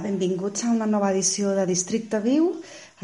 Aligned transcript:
benvinguts 0.00 0.64
a 0.64 0.70
una 0.72 0.86
nova 0.86 1.10
edició 1.12 1.50
de 1.52 1.66
Districte 1.68 2.16
Viu, 2.24 2.46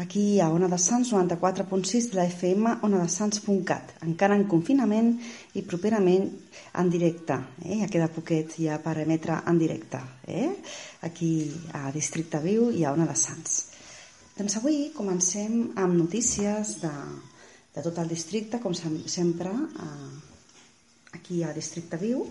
aquí 0.01 0.39
a 0.41 0.47
Ona 0.49 0.65
de 0.67 0.79
Sants 0.81 1.11
94.6 1.13 2.09
de 2.09 2.17
la 2.17 2.25
FM 2.25 2.71
onadesans.cat, 2.81 3.93
encara 4.01 4.33
en 4.33 4.47
confinament 4.49 5.11
i 5.53 5.61
properament 5.61 6.25
en 6.73 6.89
directe, 6.89 7.37
eh? 7.61 7.77
ja 7.83 7.91
queda 7.93 8.09
poquet 8.09 8.57
ja 8.57 8.79
per 8.81 8.95
emetre 9.03 9.37
en 9.45 9.61
directe, 9.61 10.01
eh? 10.25 10.49
aquí 11.05 11.53
a 11.77 11.91
Districte 11.93 12.41
Viu 12.41 12.71
i 12.71 12.83
a 12.85 12.97
Ona 12.97 13.05
de 13.05 13.15
Sants. 13.15 13.61
Doncs 14.33 14.57
avui 14.57 14.89
comencem 14.97 15.75
amb 15.77 15.93
notícies 15.93 16.79
de, 16.81 16.95
de 17.77 17.85
tot 17.85 18.01
el 18.01 18.09
districte, 18.09 18.57
com 18.57 18.73
sempre, 18.73 19.53
eh, 19.53 20.13
aquí 21.21 21.43
a 21.43 21.53
Districte 21.53 22.01
Viu, 22.01 22.25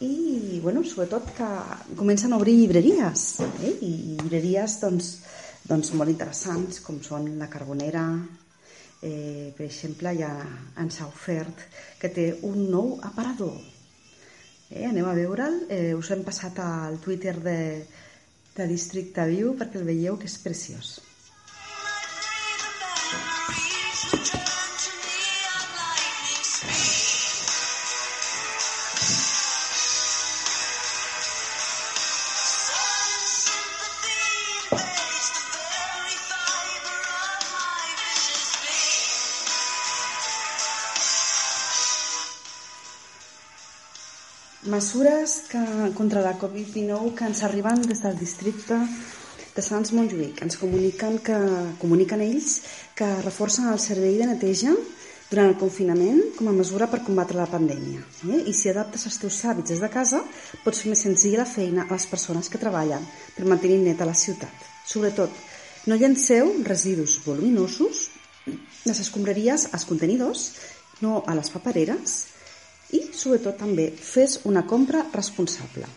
i 0.00 0.60
bueno, 0.62 0.82
sobretot 0.82 1.30
que 1.36 1.48
comencen 1.96 2.32
a 2.32 2.36
obrir 2.36 2.56
llibreries 2.58 3.40
eh? 3.40 3.74
i 3.86 3.92
llibreries 4.18 4.80
doncs, 4.82 5.10
doncs 5.68 5.92
molt 5.94 6.10
interessants 6.10 6.80
com 6.82 6.98
són 7.02 7.28
la 7.38 7.48
Carbonera 7.52 8.02
eh, 9.02 9.52
per 9.54 9.68
exemple 9.68 10.14
ja 10.18 10.32
ens 10.82 10.98
ha 11.00 11.06
ofert 11.06 11.62
que 12.00 12.10
té 12.10 12.26
un 12.42 12.66
nou 12.72 12.96
aparador 13.06 13.54
eh? 14.70 14.86
anem 14.90 15.06
a 15.06 15.14
veure'l 15.14 15.62
eh, 15.68 15.94
us 15.94 16.10
hem 16.10 16.26
passat 16.26 16.58
al 16.64 16.98
Twitter 16.98 17.38
de, 17.38 17.58
de 18.56 18.70
Districte 18.70 19.28
Viu 19.30 19.54
perquè 19.58 19.78
el 19.78 19.86
veieu 19.86 20.18
que 20.18 20.26
és 20.26 20.40
preciós 20.42 20.96
Mesures 44.74 45.44
que, 45.50 45.60
contra 45.94 46.22
la 46.24 46.34
Covid-19 46.34 47.12
que 47.14 47.28
ens 47.28 47.44
arriben 47.46 47.84
des 47.86 48.00
del 48.02 48.16
districte 48.18 48.74
de 49.54 49.62
Sants 49.62 49.92
Montjuïc. 49.94 50.40
Ens 50.42 50.58
comuniquen, 50.58 51.20
que, 51.22 51.36
comuniquen 51.78 52.24
ells 52.24 52.56
que 52.98 53.06
reforcen 53.22 53.68
el 53.70 53.78
servei 53.78 54.16
de 54.18 54.26
neteja 54.32 54.74
durant 55.28 55.52
el 55.52 55.54
confinament 55.60 56.18
com 56.34 56.50
a 56.50 56.56
mesura 56.56 56.88
per 56.90 57.04
combatre 57.06 57.38
la 57.38 57.46
pandèmia. 57.50 58.02
Eh? 58.32 58.42
I 58.50 58.56
si 58.56 58.72
adaptes 58.72 59.06
els 59.06 59.20
teus 59.22 59.38
hàbits 59.46 59.70
des 59.70 59.84
de 59.84 59.92
casa, 59.94 60.24
pots 60.66 60.82
fer 60.82 60.90
més 60.90 61.06
senzilla 61.06 61.44
la 61.44 61.48
feina 61.52 61.86
a 61.86 61.92
les 61.94 62.10
persones 62.10 62.50
que 62.50 62.58
treballen 62.58 63.06
per 63.36 63.46
mantenir 63.46 63.78
neta 63.84 64.10
la 64.10 64.18
ciutat. 64.18 64.68
Sobretot, 64.90 65.30
no 65.86 66.00
llanceu 66.00 66.50
residus 66.66 67.20
voluminosos, 67.22 68.08
les 68.84 69.00
escombraries 69.06 69.70
als 69.70 69.86
contenidors, 69.86 70.50
no 71.00 71.22
a 71.26 71.38
les 71.38 71.54
papereres, 71.54 72.24
i, 72.94 73.02
sobretot, 73.12 73.58
també 73.60 73.90
fes 73.98 74.40
una 74.50 74.64
compra 74.70 75.04
responsable. 75.12 75.90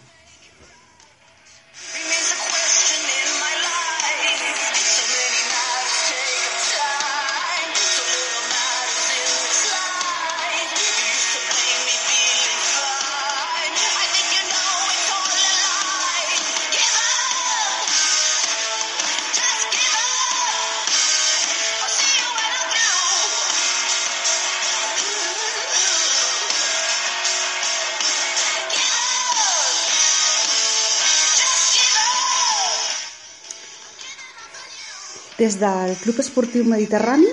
Des 35.47 35.61
del 35.61 35.95
Club 35.95 36.17
Esportiu 36.19 36.65
Mediterrani 36.67 37.27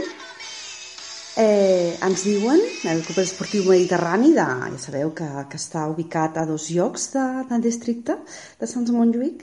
eh, 1.42 1.96
ens 2.06 2.22
diuen, 2.22 2.60
el 2.86 3.00
Club 3.02 3.18
Esportiu 3.24 3.64
Mediterrani, 3.66 4.28
de, 4.36 4.44
ja 4.44 4.78
sabeu 4.78 5.10
que, 5.18 5.26
que 5.50 5.58
està 5.58 5.88
ubicat 5.90 6.38
a 6.38 6.44
dos 6.46 6.68
llocs 6.70 7.08
de, 7.16 7.24
del 7.48 7.64
districte 7.64 8.14
de 8.60 8.68
Sants 8.70 8.94
Montjuïc, 8.94 9.42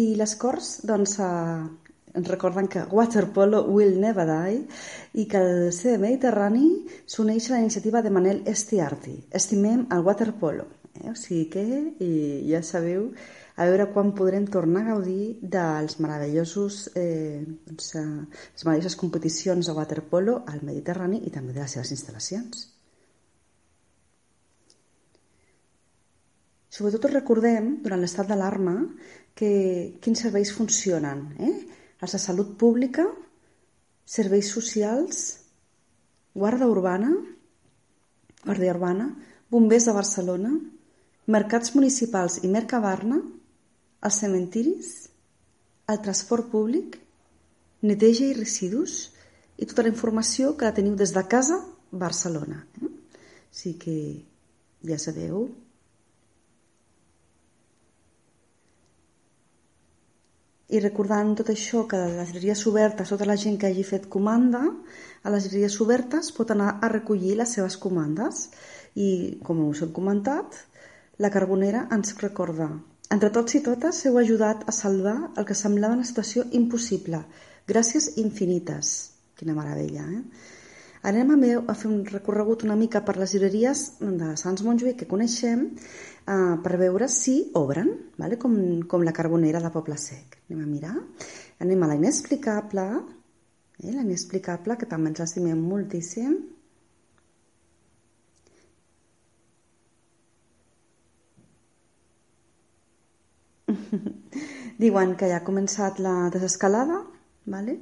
i 0.00 0.06
les 0.16 0.32
Corts 0.40 0.70
doncs, 0.88 1.18
eh, 1.20 2.16
ens 2.16 2.32
recorden 2.32 2.72
que 2.72 2.86
Waterpolo 2.88 3.66
will 3.68 4.00
never 4.00 4.24
die 4.32 4.62
i 5.20 5.28
que 5.28 5.44
el 5.44 5.68
CD 5.76 6.00
Mediterrani 6.00 6.70
s'uneix 7.04 7.50
a 7.50 7.58
la 7.58 7.64
iniciativa 7.66 8.00
de 8.00 8.16
Manel 8.16 8.46
Estiarti. 8.48 9.18
Estimem 9.28 9.90
el 9.92 10.08
waterpolo. 10.08 10.70
Eh? 11.02 11.10
O 11.12 11.18
sigui 11.20 11.50
que 11.52 11.66
i 12.00 12.14
ja 12.48 12.64
sabeu 12.64 13.10
a 13.56 13.64
veure 13.64 13.88
quan 13.92 14.12
podrem 14.12 14.44
tornar 14.52 14.82
a 14.84 14.92
gaudir 14.92 15.38
dels 15.40 15.96
meravellosos, 16.04 16.90
eh, 16.94 17.40
doncs, 17.66 17.94
eh, 17.96 18.04
les 18.04 18.64
meravelloses 18.64 18.96
competicions 19.00 19.66
de 19.66 19.72
waterpolo 19.72 20.42
al 20.46 20.60
Mediterrani 20.62 21.22
i 21.24 21.30
també 21.30 21.54
de 21.54 21.62
les 21.64 21.72
seves 21.72 21.92
instal·lacions. 21.96 22.66
Sobretot 26.68 27.08
recordem, 27.08 27.78
durant 27.82 28.02
l'estat 28.02 28.28
d'alarma, 28.28 28.74
que 29.34 29.96
quins 30.04 30.20
serveis 30.20 30.52
funcionen. 30.52 31.22
Eh? 31.40 31.54
Els 32.04 32.12
de 32.12 32.20
salut 32.20 32.52
pública, 32.60 33.06
serveis 34.04 34.50
socials, 34.52 35.22
guarda 36.34 36.68
urbana, 36.68 37.14
guàrdia 38.44 38.74
urbana, 38.76 39.08
bombers 39.48 39.88
de 39.88 39.94
Barcelona, 39.96 40.52
mercats 41.26 41.72
municipals 41.74 42.42
i 42.44 42.52
Mercabarna, 42.52 43.22
els 44.06 44.20
cementiris, 44.22 44.92
el 45.90 46.00
transport 46.04 46.48
públic, 46.52 46.96
neteja 47.86 48.26
i 48.30 48.36
residus 48.38 48.96
i 49.58 49.66
tota 49.66 49.84
la 49.86 49.92
informació 49.92 50.54
que 50.56 50.66
la 50.68 50.74
teniu 50.76 50.96
des 50.98 51.12
de 51.14 51.22
casa 51.26 51.60
Barcelona. 51.90 52.62
Eh? 52.82 52.92
Que 53.80 53.96
ja 54.84 54.98
sabeu 55.00 55.46
I 60.66 60.80
recordant 60.82 61.36
tot 61.38 61.50
això, 61.52 61.84
que 61.86 61.96
a 61.96 62.08
les 62.10 62.32
llibreries 62.34 62.64
obertes, 62.66 63.12
tota 63.12 63.26
la 63.28 63.36
gent 63.38 63.54
que 63.60 63.68
hagi 63.68 63.84
fet 63.86 64.08
comanda, 64.10 64.64
a 65.22 65.30
les 65.30 65.46
llibreries 65.46 65.76
obertes 65.84 66.32
pot 66.34 66.50
anar 66.50 66.72
a 66.82 66.90
recollir 66.90 67.36
les 67.38 67.52
seves 67.54 67.76
comandes. 67.78 68.48
I, 68.98 69.38
com 69.46 69.62
us 69.68 69.84
hem 69.84 69.92
comentat, 69.94 70.58
la 71.22 71.30
Carbonera 71.30 71.84
ens 71.94 72.16
recorda 72.18 72.66
entre 73.14 73.30
tots 73.30 73.54
i 73.54 73.62
totes 73.62 74.00
heu 74.06 74.18
ajudat 74.18 74.64
a 74.66 74.74
salvar 74.74 75.16
el 75.36 75.46
que 75.46 75.54
semblava 75.54 75.94
una 75.94 76.06
situació 76.08 76.46
impossible. 76.58 77.22
Gràcies 77.66 78.16
infinites. 78.22 78.92
Quina 79.38 79.54
meravella, 79.54 80.06
eh? 80.10 80.54
Anem 81.06 81.30
a, 81.30 81.36
meu, 81.38 81.60
a 81.70 81.74
fer 81.78 81.86
un 81.86 82.00
recorregut 82.08 82.64
una 82.66 82.74
mica 82.74 83.04
per 83.06 83.14
les 83.20 83.30
llibreries 83.34 83.82
de 84.00 84.32
Sants 84.40 84.64
Montjuïc 84.66 84.96
que 85.02 85.06
coneixem 85.10 85.60
eh, 85.70 86.56
per 86.64 86.80
veure 86.80 87.06
si 87.12 87.36
obren, 87.54 87.92
vale? 88.18 88.40
com, 88.42 88.56
com 88.90 89.04
la 89.06 89.14
Carbonera 89.14 89.60
de 89.62 89.70
Poble 89.70 89.98
Sec. 90.02 90.40
Anem 90.48 90.64
a 90.64 90.66
mirar. 90.66 90.96
Anem 91.62 91.84
a 91.84 91.90
la 91.92 91.98
inexplicable, 92.00 92.88
eh? 93.84 93.92
la 93.92 94.02
inexplicable, 94.02 94.74
que 94.80 94.90
també 94.90 95.12
ens 95.12 95.22
estimem 95.28 95.62
moltíssim. 95.62 96.34
Diuen 104.82 105.16
que 105.16 105.30
ja 105.30 105.40
ha 105.40 105.46
començat 105.46 105.98
la 106.02 106.28
desescalada, 106.34 107.02
¿vale? 107.46 107.80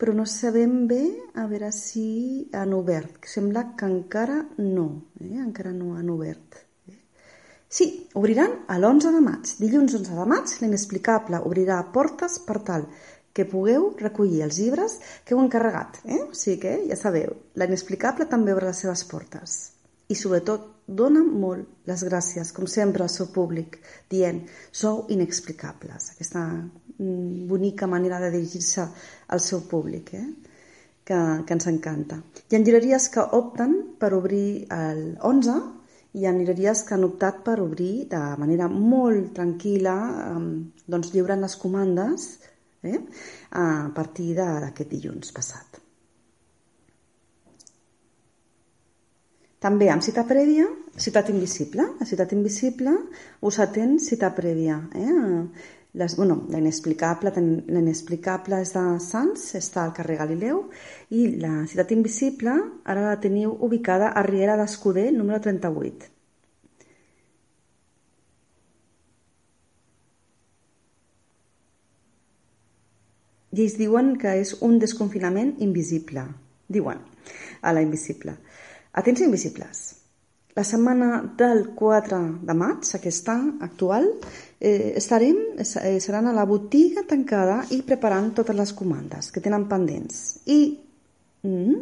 però 0.00 0.14
no 0.16 0.24
sabem 0.24 0.86
bé 0.88 1.02
a 1.36 1.44
veure 1.44 1.68
si 1.76 2.48
han 2.56 2.72
obert. 2.72 3.26
Sembla 3.28 3.74
que 3.76 3.84
encara 3.84 4.38
no, 4.56 4.86
eh? 5.20 5.36
encara 5.42 5.74
no 5.76 5.92
han 5.98 6.08
obert. 6.08 6.56
Eh? 6.88 6.96
Sí, 7.68 8.08
obriran 8.16 8.62
a 8.66 8.78
l'11 8.78 9.12
de 9.12 9.20
maig. 9.26 9.52
Dilluns 9.60 9.98
11 9.98 10.16
de 10.16 10.26
maig, 10.32 10.54
l'inexplicable 10.62 11.42
obrirà 11.44 11.82
portes 11.92 12.38
per 12.46 12.62
tal 12.64 12.88
que 13.36 13.44
pugueu 13.46 13.90
recollir 14.00 14.40
els 14.46 14.56
llibres 14.58 14.96
que 15.20 15.36
heu 15.36 15.42
encarregat. 15.44 16.00
Eh? 16.08 16.22
O 16.24 16.32
sigui 16.32 16.56
que, 16.64 16.72
ja 16.88 16.96
sabeu, 16.96 17.36
l'inexplicable 17.60 18.24
també 18.32 18.56
obre 18.56 18.72
les 18.72 18.80
seves 18.80 19.04
portes. 19.04 19.60
I 20.10 20.16
sobretot 20.18 20.66
dona 20.90 21.22
molt 21.22 21.86
les 21.86 22.02
gràcies, 22.06 22.52
com 22.52 22.66
sempre, 22.66 23.06
al 23.06 23.12
seu 23.12 23.30
públic, 23.34 23.78
dient 24.10 24.42
sou 24.72 25.04
inexplicables. 25.14 26.12
Aquesta 26.14 26.42
mm, 26.50 27.46
bonica 27.50 27.86
manera 27.86 28.18
de 28.22 28.32
dirigir-se 28.34 28.86
al 29.30 29.40
seu 29.40 29.62
públic, 29.70 30.14
eh? 30.14 30.26
que, 31.06 31.20
que 31.46 31.54
ens 31.56 31.68
encanta. 31.70 32.20
Hi 32.50 32.56
ha 32.56 32.62
llibreries 32.62 33.10
que 33.14 33.26
opten 33.38 33.76
per 33.98 34.14
obrir 34.18 34.66
el 34.74 35.04
11 35.32 35.60
hi 36.18 36.26
ha 36.26 36.32
llibreries 36.34 36.82
que 36.86 36.96
han 36.96 37.06
optat 37.06 37.44
per 37.46 37.60
obrir 37.62 37.92
de 38.10 38.20
manera 38.42 38.66
molt 38.70 39.30
tranquil·la, 39.36 39.94
doncs 40.90 41.12
lliuren 41.14 41.46
les 41.46 41.54
comandes 41.60 42.26
eh, 42.82 42.98
a 43.54 43.66
partir 43.94 44.32
d'aquest 44.40 44.90
dilluns 44.90 45.30
passat. 45.36 45.79
També 49.60 49.90
amb 49.92 50.00
cita 50.00 50.22
prèvia, 50.24 50.64
ciutat 50.96 51.28
invisible. 51.28 51.84
La 52.00 52.06
ciutat 52.08 52.32
invisible 52.32 52.94
us 53.44 53.58
atén 53.60 53.98
cita 54.00 54.30
prèvia. 54.32 54.78
Eh? 54.96 55.12
Les, 56.00 56.14
bueno, 56.16 56.36
l'inexplicable 56.48 57.32
és 58.62 58.72
de 58.72 58.84
Sants, 59.04 59.44
està 59.58 59.82
al 59.84 59.92
carrer 59.92 60.16
Galileu, 60.20 60.62
i 61.10 61.26
la 61.42 61.66
ciutat 61.68 61.92
invisible 61.92 62.54
ara 62.86 63.04
la 63.08 63.18
teniu 63.20 63.52
ubicada 63.66 64.12
a 64.14 64.22
Riera 64.24 64.56
d'Escuder, 64.56 65.10
número 65.12 65.42
38. 65.44 66.08
I 73.50 73.64
ells 73.64 73.74
diuen 73.76 74.14
que 74.16 74.38
és 74.40 74.54
un 74.62 74.78
desconfinament 74.78 75.56
invisible. 75.58 76.22
Diuen, 76.70 77.02
a 77.60 77.74
la 77.74 77.82
invisible. 77.82 78.38
Atenció 78.92 79.26
invisibles. 79.26 79.96
La 80.54 80.64
setmana 80.64 81.34
del 81.38 81.70
4 81.78 82.18
de 82.42 82.54
maig, 82.58 82.88
aquesta 82.96 83.36
actual, 83.62 84.08
eh, 84.58 84.94
estarem, 84.96 85.36
eh, 85.58 86.00
seran 86.00 86.26
a 86.26 86.32
la 86.32 86.44
botiga 86.44 87.04
tancada 87.06 87.64
i 87.70 87.82
preparant 87.82 88.34
totes 88.34 88.56
les 88.56 88.72
comandes 88.72 89.30
que 89.30 89.40
tenen 89.40 89.68
pendents. 89.68 90.40
I 90.46 90.80
mm, 91.42 91.76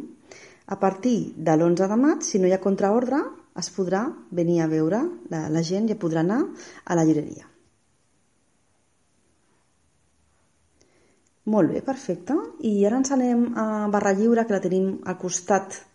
a 0.66 0.78
partir 0.78 1.32
de 1.36 1.56
l'11 1.56 1.88
de 1.88 1.96
maig, 1.96 2.22
si 2.22 2.38
no 2.38 2.46
hi 2.46 2.52
ha 2.52 2.60
contraordre, 2.60 3.22
es 3.56 3.72
podrà 3.72 4.04
venir 4.30 4.60
a 4.60 4.68
veure, 4.68 5.00
la, 5.30 5.48
la 5.48 5.62
gent 5.62 5.88
ja 5.88 5.96
podrà 5.96 6.20
anar 6.20 6.42
a 6.84 6.94
la 6.94 7.04
llibreria. 7.08 7.48
Molt 11.48 11.72
bé, 11.72 11.80
perfecte. 11.80 12.36
I 12.68 12.84
ara 12.84 12.98
ens 13.00 13.10
anem 13.16 13.54
a 13.56 13.88
Barra 13.88 14.12
Lliure, 14.12 14.44
que 14.44 14.52
la 14.52 14.60
tenim 14.60 14.98
al 15.08 15.16
costat 15.16 15.87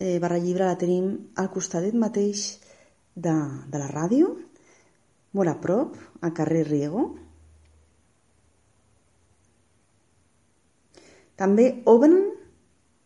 eh, 0.00 0.18
barra 0.18 0.38
llibre 0.38 0.66
la 0.66 0.78
tenim 0.78 1.10
al 1.40 1.50
costadet 1.54 1.94
mateix 1.94 2.44
de, 3.14 3.34
de 3.70 3.80
la 3.80 3.90
ràdio, 3.90 4.30
molt 5.34 5.50
a 5.50 5.58
prop, 5.60 5.96
al 6.22 6.32
carrer 6.34 6.64
Riego. 6.68 7.04
També 11.34 11.66
obren, 11.90 12.16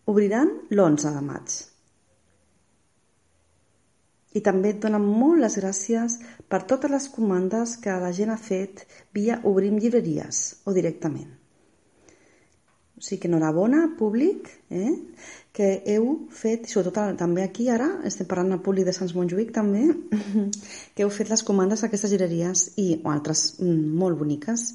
obriran 0.08 0.52
l'11 0.70 1.14
de 1.17 1.25
maig. 1.25 1.58
I 4.37 4.43
també 4.44 4.75
et 4.75 4.81
donen 4.82 5.02
molt 5.02 5.41
les 5.41 5.56
gràcies 5.56 6.19
per 6.52 6.67
totes 6.69 6.93
les 6.93 7.08
comandes 7.11 7.79
que 7.81 7.94
la 8.02 8.12
gent 8.12 8.31
ha 8.31 8.41
fet 8.41 8.84
via 9.17 9.41
Obrim 9.49 9.79
Llibreries 9.81 10.43
o 10.69 10.76
directament. 10.76 11.31
O 12.99 13.00
sigui 13.00 13.23
que 13.23 13.29
enhorabona, 13.31 13.94
públic, 13.99 14.50
eh? 14.75 14.93
Que 15.58 15.82
heu 15.90 16.05
fet, 16.31 16.69
sobretot 16.70 17.16
també 17.19 17.43
aquí 17.43 17.64
ara, 17.75 17.88
estem 18.06 18.28
parlant 18.31 18.55
a 18.55 18.60
Puli 18.62 18.84
de 18.87 18.93
Sants 18.94 19.10
Montjuïc 19.16 19.49
també, 19.56 19.88
que 20.94 21.02
heu 21.02 21.10
fet 21.10 21.32
les 21.32 21.43
comandes 21.43 21.82
d'aquestes 21.82 22.12
gireries 22.14 22.62
i 22.78 22.84
o 23.00 23.10
altres 23.10 23.43
mm, 23.58 23.96
molt 23.99 24.20
boniques. 24.20 24.69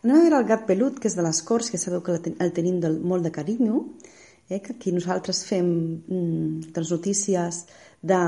Anem 0.00 0.16
a 0.16 0.22
veure 0.22 0.40
el 0.40 0.48
gat 0.48 0.64
pelut, 0.70 0.96
que 0.96 1.12
és 1.12 1.18
de 1.18 1.26
les 1.26 1.42
Corts, 1.44 1.68
que 1.68 1.82
sabeu 1.82 2.00
que 2.06 2.16
el 2.16 2.54
tenim 2.56 2.80
del, 2.80 2.96
molt 3.04 3.28
de 3.28 3.34
carinyo, 3.36 3.82
eh? 4.48 4.62
que 4.64 4.78
aquí 4.78 4.96
nosaltres 4.96 5.44
fem 5.44 5.68
mm, 5.68 6.72
les 6.72 6.96
notícies 6.96 7.62
de, 8.00 8.24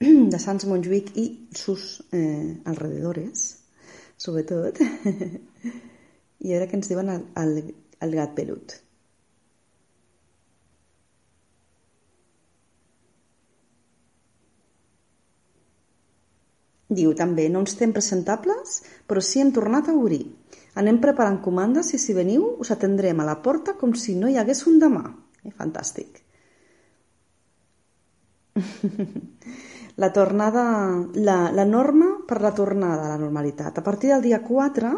de 0.32 0.44
Sants 0.48 0.64
Montjuïc 0.64 1.12
i 1.20 1.28
sus 1.60 1.98
eh, 2.16 2.56
alrededores, 2.64 3.50
sobretot. 4.16 4.80
I 6.48 6.56
ara 6.56 6.64
que 6.64 6.80
ens 6.80 6.88
diuen 6.88 7.12
el, 7.12 7.26
el 7.36 7.74
el 8.00 8.16
gat 8.16 8.32
pelut. 8.32 8.80
Diu 16.90 17.14
també, 17.14 17.46
no 17.48 17.62
ens 17.62 17.76
estem 17.76 17.92
presentables, 17.94 18.80
però 19.06 19.22
sí 19.22 19.40
hem 19.40 19.52
tornat 19.54 19.88
a 19.88 19.94
obrir. 19.94 20.24
Anem 20.80 20.98
preparant 21.02 21.38
comandes 21.42 21.92
i 21.94 21.98
si 22.02 22.14
veniu 22.14 22.46
us 22.62 22.70
atendrem 22.74 23.20
a 23.22 23.26
la 23.28 23.36
porta 23.44 23.76
com 23.78 23.94
si 23.94 24.16
no 24.18 24.30
hi 24.30 24.38
hagués 24.40 24.64
un 24.66 24.80
demà. 24.82 25.04
Eh, 25.44 25.52
fantàstic. 25.54 26.20
la 30.02 30.10
tornada, 30.12 30.64
la, 31.14 31.38
la 31.54 31.64
norma 31.64 32.10
per 32.26 32.40
la 32.42 32.52
tornada 32.54 33.06
a 33.06 33.12
la 33.12 33.20
normalitat. 33.22 33.78
A 33.78 33.86
partir 33.86 34.10
del 34.10 34.22
dia 34.26 34.42
4 34.42 34.92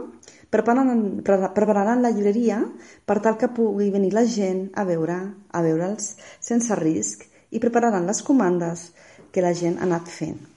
prepararan, 0.53 1.23
prepararan 1.25 2.03
la 2.05 2.13
llibreria 2.13 2.63
per 3.05 3.21
tal 3.21 3.37
que 3.41 3.53
pugui 3.53 3.91
venir 3.91 4.13
la 4.17 4.25
gent 4.29 4.71
a 4.77 4.85
veure 4.89 5.19
a 5.51 5.65
veure'ls 5.65 6.15
sense 6.41 6.77
risc 6.81 7.29
i 7.51 7.61
prepararan 7.61 8.09
les 8.09 8.23
comandes 8.25 8.91
que 9.33 9.45
la 9.45 9.53
gent 9.57 9.81
ha 9.81 9.87
anat 9.89 10.09
fent. 10.09 10.52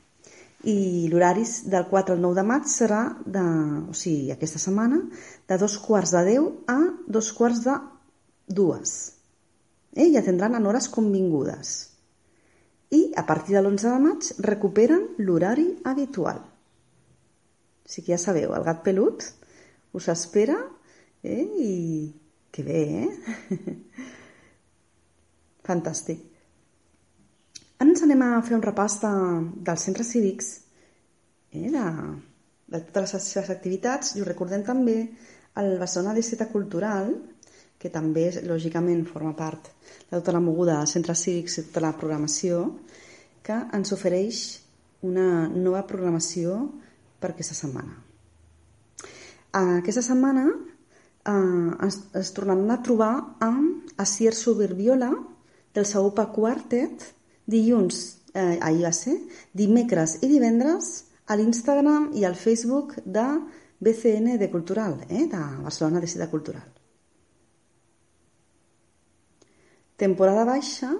I 0.65 1.07
l'horari 1.11 1.43
del 1.69 1.85
4 1.89 2.15
al 2.15 2.21
9 2.23 2.39
de 2.39 2.45
maig 2.49 2.69
serà, 2.69 3.01
de, 3.25 3.43
o 3.91 3.93
sigui, 3.93 4.31
aquesta 4.33 4.61
setmana, 4.61 5.01
de 5.47 5.57
dos 5.61 5.77
quarts 5.81 6.15
de 6.15 6.23
10 6.31 6.47
a 6.73 6.79
dos 7.17 7.31
quarts 7.37 7.61
de 7.67 7.75
dues. 8.47 8.95
Eh? 9.93 10.09
I 10.09 10.17
atendran 10.17 10.57
en 10.57 10.65
hores 10.65 10.89
convingudes. 10.89 11.75
I 12.89 13.11
a 13.17 13.25
partir 13.29 13.55
de 13.55 13.61
l'11 13.61 13.91
de 13.91 14.01
maig 14.01 14.31
recuperen 14.45 15.07
l'horari 15.21 15.67
habitual. 15.83 16.41
O 17.85 17.89
sigui 17.89 18.07
que 18.07 18.15
ja 18.15 18.21
sabeu, 18.21 18.53
el 18.57 18.65
gat 18.65 18.81
pelut 18.85 19.25
us 19.95 20.09
espera 20.11 20.57
eh? 21.23 21.45
i 21.45 21.71
que 22.51 22.63
bé, 22.65 22.81
eh? 23.05 23.55
Fantàstic. 25.67 26.34
Ara 27.77 27.91
ens 27.91 28.03
anem 28.05 28.21
a 28.23 28.41
fer 28.45 28.55
un 28.55 28.63
repàs 28.63 28.99
de, 29.01 29.13
dels 29.67 29.85
centres 29.87 30.11
cívics, 30.13 30.51
eh? 31.51 31.67
de, 31.73 31.85
de 32.71 32.81
totes 32.87 33.15
les 33.17 33.29
seves 33.35 33.51
activitats 33.51 34.15
i 34.15 34.23
us 34.23 34.29
recordem 34.29 34.63
també 34.63 34.97
el 35.59 35.75
Barcelona 35.79 36.15
Districte 36.15 36.47
Cultural, 36.51 37.11
que 37.79 37.91
també, 37.91 38.29
lògicament, 38.47 39.03
forma 39.09 39.33
part 39.35 39.67
de 39.83 40.15
tota 40.15 40.33
la 40.35 40.43
moguda 40.43 40.79
de 40.79 40.89
centres 40.89 41.25
cívics 41.25 41.59
i 41.59 41.65
tota 41.67 41.83
la 41.83 41.95
programació, 41.99 42.61
que 43.45 43.57
ens 43.77 43.91
ofereix 43.93 44.41
una 45.05 45.47
nova 45.51 45.83
programació 45.87 46.55
per 47.19 47.33
aquesta 47.33 47.57
setmana. 47.57 47.99
Aquesta 49.55 50.03
setmana 50.03 50.47
eh, 50.51 51.87
es, 51.87 51.99
es 52.15 52.31
tornaran 52.35 52.71
a 52.71 52.81
trobar 52.83 53.13
amb 53.43 53.99
Asier 54.01 54.33
Subirbiola 54.35 55.11
del 55.75 55.85
Saupa 55.87 56.25
Quartet 56.31 57.05
dilluns, 57.45 58.17
eh, 58.33 58.57
ahir 58.61 58.83
va 58.83 58.93
ser, 58.93 59.15
dimecres 59.53 60.19
i 60.21 60.29
divendres 60.31 61.05
a 61.25 61.35
l'Instagram 61.35 62.11
i 62.13 62.25
al 62.25 62.35
Facebook 62.35 62.97
de 63.05 63.25
BCN 63.79 64.37
de 64.37 64.49
Cultural, 64.51 64.99
eh, 65.09 65.27
de 65.27 65.43
Barcelona 65.63 65.99
de 65.99 66.07
Ciutat 66.07 66.31
Cultural. 66.31 66.67
Temporada 69.95 70.43
baixa 70.43 70.91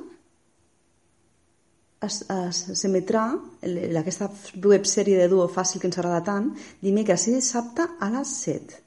s'emetrà 2.06 3.26
aquesta 4.00 4.30
websèrie 4.64 5.18
de 5.18 5.28
duo 5.28 5.48
fàcil 5.50 5.82
que 5.82 5.90
ens 5.90 5.98
agrada 5.98 6.24
tant 6.24 6.52
dimecres 6.84 7.28
i 7.28 7.38
dissabte 7.40 7.88
a 8.00 8.10
les 8.14 8.36
7. 8.46 8.85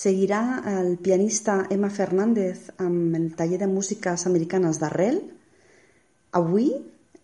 Seguirà 0.00 0.62
el 0.70 0.94
pianista 0.96 1.66
Emma 1.68 1.90
Fernández 1.92 2.70
amb 2.80 3.16
el 3.18 3.34
taller 3.36 3.58
de 3.60 3.66
músiques 3.68 4.22
americanes 4.30 4.78
d'arrel. 4.80 5.18
Avui, 6.38 6.70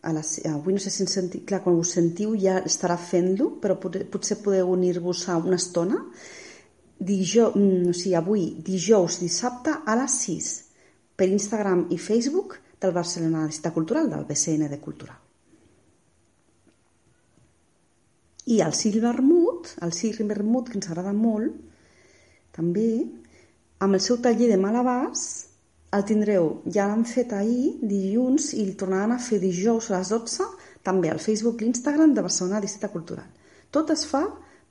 a 0.03 0.13
les, 0.13 0.33
avui 0.51 0.75
no 0.77 0.83
sé 0.83 0.91
si 0.93 1.07
senti, 1.09 1.41
clar, 1.49 1.63
quan 1.65 1.79
ho 1.79 1.87
sentiu 1.89 2.35
ja 2.37 2.59
estarà 2.69 2.99
fent-lo, 3.01 3.55
però 3.63 3.79
potser 3.81 4.43
podeu 4.45 4.75
unir-vos 4.75 5.23
a 5.33 5.39
una 5.41 5.57
estona 5.57 6.03
dijous, 6.99 7.55
mm, 7.57 7.89
o 7.89 7.95
sigui, 7.97 8.15
avui, 8.15 8.45
dijous, 8.67 9.21
dissabte 9.21 9.73
a 9.85 9.97
les 9.97 10.19
6 10.27 10.51
per 11.17 11.29
Instagram 11.29 11.87
i 11.91 11.99
Facebook 11.99 12.59
del 12.81 12.93
Barcelona 12.93 13.47
Ciutat 13.51 13.73
Cultural, 13.73 14.11
del 14.11 14.27
BCN 14.29 14.69
de 14.69 14.81
Cultural. 14.81 15.17
I 18.47 18.61
el 18.61 18.75
Silvermut, 18.75 19.73
el 19.81 19.93
Silvermut, 19.93 20.69
que 20.69 20.79
ens 20.79 20.91
agrada 20.91 21.17
molt, 21.17 21.66
també, 22.57 22.89
amb 23.85 23.99
el 23.99 24.03
seu 24.03 24.19
taller 24.25 24.49
de 24.53 24.59
malabars, 24.61 25.27
el 25.97 26.05
tindreu, 26.09 26.49
ja 26.73 26.89
l'han 26.89 27.05
fet 27.09 27.33
ahir, 27.37 27.77
dilluns, 27.83 28.51
i 28.57 28.65
el 28.67 28.75
tornaran 28.81 29.15
a 29.15 29.21
fer 29.23 29.39
dijous 29.41 29.91
a 29.91 29.99
les 29.99 30.11
12, 30.13 30.49
també 30.87 31.11
al 31.13 31.23
Facebook 31.23 31.63
i 31.63 31.71
Instagram 31.71 32.15
de 32.17 32.25
Barcelona 32.27 32.61
Districte 32.65 32.93
Cultural. 32.93 33.29
Tot 33.71 33.93
es 33.95 34.05
fa 34.09 34.25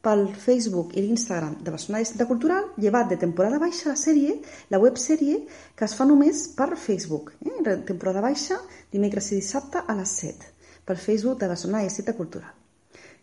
pel 0.05 0.27
Facebook 0.37 0.93
i 0.93 1.01
l'Instagram 1.01 1.55
de 1.65 1.73
Barcelona 1.73 2.03
Districte 2.03 2.27
Cultural, 2.29 2.67
llevat 2.77 3.09
de 3.09 3.17
temporada 3.21 3.57
baixa 3.61 3.89
la 3.89 3.97
sèrie, 3.97 4.35
la 4.69 4.79
websèrie, 4.81 5.39
que 5.75 5.87
es 5.87 5.95
fa 5.97 6.05
només 6.05 6.43
per 6.57 6.69
Facebook. 6.77 7.33
Eh? 7.41 7.57
Temporada 7.89 8.21
baixa, 8.21 8.59
dimecres 8.93 9.31
i 9.31 9.39
dissabte 9.39 9.81
a 9.81 9.97
les 9.97 10.13
7, 10.21 10.51
pel 10.85 11.01
Facebook 11.01 11.41
de 11.41 11.49
Barcelona 11.49 11.83
Districte 11.87 12.13
Cultural, 12.19 12.53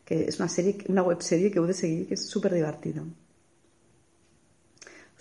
que 0.05 0.25
és 0.27 0.41
una, 0.43 0.51
sèrie, 0.51 0.83
una 0.91 1.07
websèrie 1.07 1.53
que 1.53 1.63
heu 1.63 1.71
de 1.71 1.79
seguir, 1.79 2.09
que 2.09 2.19
és 2.19 2.27
superdivertida. 2.35 3.07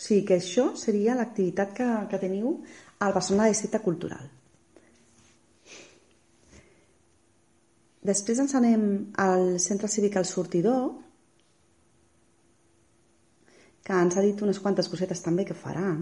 Sigui 0.02 0.26
que 0.28 0.40
això 0.42 0.72
seria 0.80 1.16
l'activitat 1.18 1.74
que, 1.78 1.90
que 2.10 2.20
teniu 2.22 2.56
al 3.06 3.14
Barcelona 3.14 3.50
Districte 3.52 3.82
Cultural. 3.86 4.30
Després 8.02 8.42
ens 8.42 8.56
anem 8.58 8.84
al 9.22 9.60
Centre 9.62 9.90
Cívic 9.94 10.18
al 10.18 10.26
Sortidor, 10.26 10.88
que 13.86 13.98
ens 14.06 14.18
ha 14.18 14.24
dit 14.26 14.42
unes 14.42 14.60
quantes 14.64 14.90
cosetes 14.90 15.22
també 15.22 15.46
que 15.46 15.58
faran. 15.58 16.02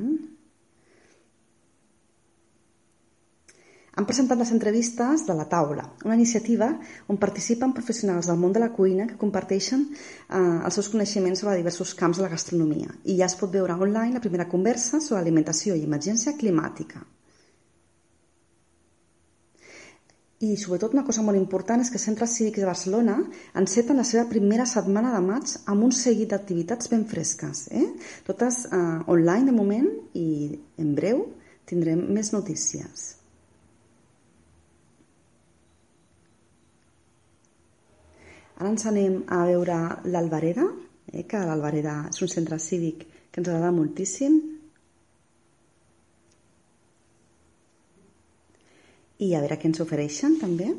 Han 4.00 4.06
presentat 4.08 4.40
les 4.40 4.54
entrevistes 4.56 5.26
de 5.28 5.34
la 5.36 5.44
taula, 5.52 5.84
una 6.08 6.16
iniciativa 6.16 6.70
on 7.12 7.18
participen 7.20 7.74
professionals 7.76 8.30
del 8.30 8.38
món 8.40 8.54
de 8.56 8.62
la 8.64 8.70
cuina 8.72 9.10
que 9.10 9.18
comparteixen 9.20 9.82
eh, 9.92 10.38
els 10.40 10.78
seus 10.80 10.88
coneixements 10.94 11.44
sobre 11.44 11.58
diversos 11.60 11.92
camps 12.00 12.22
de 12.22 12.24
la 12.24 12.30
gastronomia. 12.32 12.96
I 13.04 13.18
ja 13.20 13.28
es 13.28 13.36
pot 13.36 13.52
veure 13.52 13.76
online 13.76 14.16
la 14.16 14.24
primera 14.24 14.48
conversa 14.48 15.02
sobre 15.04 15.20
alimentació 15.20 15.76
i 15.76 15.84
emergència 15.84 16.38
climàtica. 16.40 17.04
I 20.48 20.56
sobretot 20.56 20.96
una 20.96 21.04
cosa 21.04 21.28
molt 21.28 21.36
important 21.36 21.84
és 21.84 21.92
que 21.92 22.00
Centres 22.00 22.40
Cívics 22.40 22.64
de 22.64 22.72
Barcelona 22.72 23.20
enceten 23.60 24.00
la 24.00 24.08
seva 24.08 24.30
primera 24.32 24.64
setmana 24.78 25.12
de 25.12 25.24
maig 25.28 25.58
amb 25.68 25.90
un 25.92 25.92
seguit 25.92 26.32
d'activitats 26.32 26.88
ben 26.96 27.04
fresques. 27.04 27.68
Eh? 27.76 27.88
Totes 28.32 28.64
eh, 28.72 28.84
online 29.12 29.52
de 29.52 29.60
moment 29.60 29.92
i 30.16 30.30
en 30.80 30.96
breu 30.96 31.26
tindrem 31.68 32.08
més 32.16 32.32
notícies. 32.32 33.19
Ara 38.60 38.74
ens 38.74 38.84
anem 38.90 39.22
a 39.32 39.46
veure 39.48 39.76
l'Albareda, 40.12 40.66
eh, 41.14 41.24
que 41.24 41.40
l'Albareda 41.48 41.94
és 42.10 42.22
un 42.26 42.32
centre 42.32 42.60
cívic 42.60 43.06
que 43.32 43.40
ens 43.40 43.48
agrada 43.48 43.72
moltíssim, 43.72 44.36
i 49.20 49.34
a 49.36 49.42
veure 49.44 49.56
què 49.60 49.70
ens 49.72 49.80
ofereixen 49.84 50.36
també. 50.42 50.70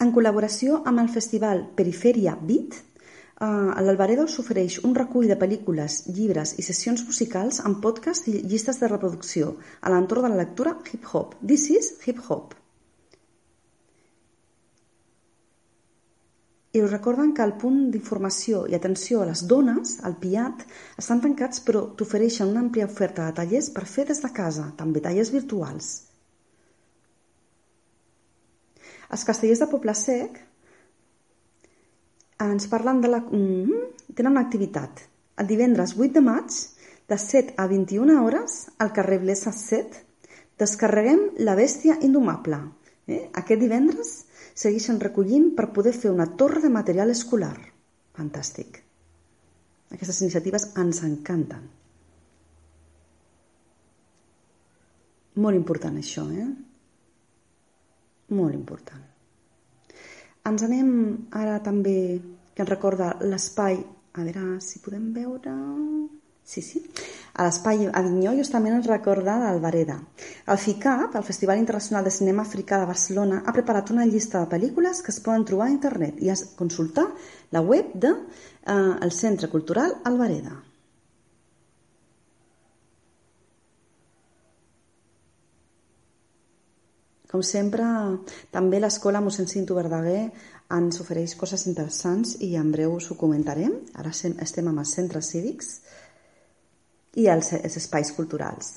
En 0.00 0.10
col·laboració 0.16 0.82
amb 0.90 1.02
el 1.02 1.10
festival 1.14 1.66
Periferia 1.78 2.36
Beat, 2.40 2.74
eh, 2.74 3.46
l'Alvareda 3.86 4.26
us 4.26 4.38
ofereix 4.42 4.80
un 4.82 4.96
recull 4.98 5.30
de 5.30 5.38
pel·lícules, 5.38 6.04
llibres 6.10 6.56
i 6.58 6.66
sessions 6.66 7.06
musicals 7.06 7.60
amb 7.62 7.82
podcast 7.86 8.26
i 8.32 8.40
llistes 8.40 8.82
de 8.82 8.90
reproducció 8.90 9.54
a 9.80 9.94
l'entorn 9.94 10.26
de 10.26 10.32
la 10.34 10.42
lectura 10.42 10.74
hip-hop. 10.90 11.38
This 11.46 11.70
is 11.70 11.92
hip-hop. 12.06 12.59
I 16.72 16.82
us 16.82 16.92
recorden 16.92 17.32
que 17.34 17.42
el 17.42 17.56
punt 17.58 17.78
d'informació 17.90 18.60
i 18.70 18.76
atenció 18.76 19.22
a 19.22 19.26
les 19.26 19.40
dones, 19.50 19.96
el 20.06 20.14
PIAT, 20.22 20.62
estan 21.02 21.22
tancats 21.24 21.64
però 21.66 21.82
t'ofereixen 21.98 22.52
una 22.52 22.62
àmplia 22.62 22.86
oferta 22.86 23.26
de 23.26 23.34
tallers 23.40 23.72
per 23.74 23.88
fer 23.90 24.06
des 24.06 24.22
de 24.22 24.30
casa, 24.36 24.68
també 24.78 25.02
tallers 25.02 25.32
virtuals. 25.34 25.88
Els 29.10 29.26
castellers 29.26 29.64
de 29.64 29.68
Poble 29.72 29.96
Sec 29.98 30.38
ens 32.46 32.70
parlen 32.70 33.02
de 33.02 33.08
la... 33.10 33.18
Mm 33.18 33.66
-hmm, 33.66 34.14
tenen 34.14 34.32
una 34.32 34.46
activitat. 34.46 35.02
El 35.36 35.46
divendres 35.46 35.96
8 35.98 36.12
de 36.12 36.20
maig, 36.20 36.50
de 37.08 37.18
7 37.18 37.54
a 37.56 37.66
21 37.66 38.22
hores, 38.22 38.70
al 38.78 38.92
carrer 38.92 39.18
Blesa 39.18 39.52
7, 39.52 40.06
descarreguem 40.58 41.30
La 41.38 41.56
bèstia 41.56 41.98
indomable. 42.00 42.58
Eh? 43.06 43.28
Aquest 43.32 43.60
divendres 43.60 44.26
segueixen 44.60 45.00
recollint 45.00 45.50
per 45.56 45.70
poder 45.76 45.92
fer 45.96 46.12
una 46.12 46.28
torre 46.40 46.62
de 46.64 46.70
material 46.72 47.12
escolar. 47.12 47.56
Fantàstic. 48.16 48.80
Aquestes 49.94 50.20
iniciatives 50.22 50.66
ens 50.82 51.02
encanten. 51.06 51.68
Molt 55.40 55.56
important 55.56 55.96
això, 55.98 56.26
eh? 56.30 56.48
Molt 58.36 58.54
important. 58.54 59.06
Ens 60.50 60.62
anem 60.66 60.90
ara 61.40 61.58
també, 61.64 62.20
que 62.54 62.64
ens 62.64 62.70
recorda 62.70 63.14
l'espai, 63.24 63.80
a 64.12 64.26
veure 64.26 64.58
si 64.64 64.82
podem 64.84 65.12
veure... 65.16 65.54
Sí, 66.44 66.62
sí. 66.62 66.82
A 67.34 67.46
l'espai 67.46 67.84
Avinyó 67.94 68.32
justament 68.36 68.74
ens 68.76 68.88
recorda 68.90 69.36
l'Albareda. 69.38 69.96
El 70.50 70.58
FICAP, 70.58 71.14
el 71.16 71.26
Festival 71.26 71.60
Internacional 71.62 72.04
de 72.04 72.12
Cinema 72.14 72.42
Africà 72.42 72.80
de 72.80 72.88
Barcelona, 72.90 73.42
ha 73.46 73.54
preparat 73.54 73.92
una 73.94 74.06
llista 74.06 74.40
de 74.42 74.50
pel·lícules 74.50 75.02
que 75.04 75.14
es 75.14 75.20
poden 75.24 75.46
trobar 75.46 75.68
a 75.68 75.74
internet 75.76 76.18
i 76.20 76.32
a 76.32 76.38
consultar 76.58 77.06
la 77.54 77.62
web 77.62 77.94
del 77.94 78.18
de, 78.18 78.42
eh, 78.66 78.96
el 79.06 79.12
Centre 79.12 79.48
Cultural 79.48 79.94
Albareda. 80.04 80.58
Com 87.30 87.44
sempre, 87.46 87.84
també 88.50 88.80
l'escola 88.82 89.20
mossèn 89.22 89.46
Cinto 89.46 89.76
Verdaguer 89.78 90.32
ens 90.74 90.98
ofereix 91.02 91.36
coses 91.38 91.62
interessants 91.70 92.34
i 92.42 92.56
en 92.58 92.72
breu 92.74 92.96
us 92.96 93.06
ho 93.10 93.16
comentarem. 93.18 93.76
Ara 93.94 94.10
estem 94.10 94.66
amb 94.66 94.82
els 94.82 94.94
centres 94.98 95.30
cívics 95.30 95.76
i 97.18 97.26
els, 97.26 97.52
els 97.58 97.76
espais 97.80 98.12
culturals. 98.14 98.76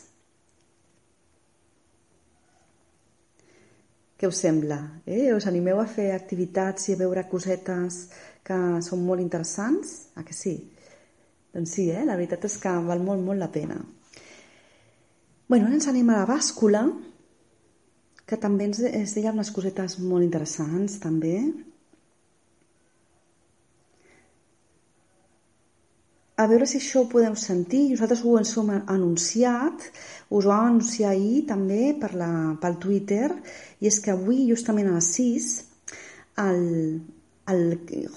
Què 4.18 4.30
us 4.30 4.40
sembla? 4.40 4.78
Eh? 5.06 5.34
Us 5.36 5.50
animeu 5.50 5.82
a 5.82 5.88
fer 5.90 6.13
activitats 6.16 6.88
i 6.88 6.96
a 6.96 7.02
veure 7.02 7.25
cosetes 7.28 8.06
que 8.48 8.60
són 8.86 9.04
molt 9.04 9.20
interessants? 9.20 10.13
Ah, 10.16 10.24
que 10.24 10.36
sí? 10.38 10.56
Doncs 11.54 11.74
sí, 11.75 11.90
eh? 11.92 12.06
la 12.08 12.16
veritat 12.16 12.48
és 12.48 12.56
que 12.62 12.72
val 12.88 13.04
molt, 13.04 13.22
molt 13.22 13.42
la 13.42 13.52
pena. 13.52 13.82
Bueno, 15.52 15.68
ara 15.68 15.75
ens 15.75 15.90
anem 15.92 16.08
a 16.10 16.22
la 16.22 16.30
bàscula, 16.30 16.86
que 18.25 18.40
també 18.40 18.70
ens 18.70 19.13
deia 19.13 19.36
unes 19.36 19.52
cosetes 19.52 20.00
molt 20.00 20.24
interessants, 20.25 20.98
també. 21.04 21.36
A 26.36 26.48
veure 26.50 26.66
si 26.66 26.80
això 26.80 27.04
ho 27.04 27.10
podeu 27.10 27.36
sentir. 27.38 27.84
Nosaltres 27.92 28.24
ho 28.25 28.38
ens 28.40 28.54
hem 28.58 28.72
anunciat, 28.80 29.86
us 30.30 30.46
ho 30.46 30.50
vam 30.50 30.72
anunciar 30.72 31.12
ahir 31.12 31.44
també 31.50 31.94
per 32.00 32.13
la, 32.18 32.32
pel 32.62 32.80
Twitter, 32.82 33.30
i 33.80 33.90
és 33.90 34.00
que 34.02 34.13
avui, 34.13 34.48
justament 34.50 34.90
a 34.90 34.98
les 34.98 35.12
6, 35.20 35.52
el, 36.44 36.63
el 37.54 37.63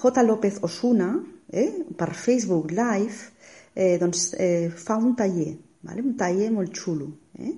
J. 0.01 0.25
López 0.25 0.59
Osuna, 0.65 1.11
eh, 1.51 1.69
per 1.97 2.13
Facebook 2.13 2.73
Live, 2.73 3.31
eh, 3.75 3.97
doncs, 4.01 4.31
eh, 4.33 4.69
fa 4.73 4.97
un 4.97 5.15
taller, 5.15 5.53
vale? 5.85 6.01
un 6.01 6.17
taller 6.17 6.49
molt 6.51 6.73
xulo. 6.73 7.11
Eh? 7.37 7.55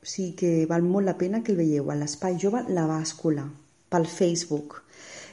O 0.00 0.06
sigui 0.08 0.32
que 0.32 0.52
val 0.66 0.82
molt 0.82 1.04
la 1.04 1.18
pena 1.20 1.42
que 1.44 1.52
el 1.52 1.60
veieu 1.60 1.90
a 1.92 1.98
l'Espai 1.98 2.38
Jove 2.40 2.64
La 2.72 2.86
Bàscula, 2.88 3.44
pel 3.92 4.08
Facebook. 4.08 4.80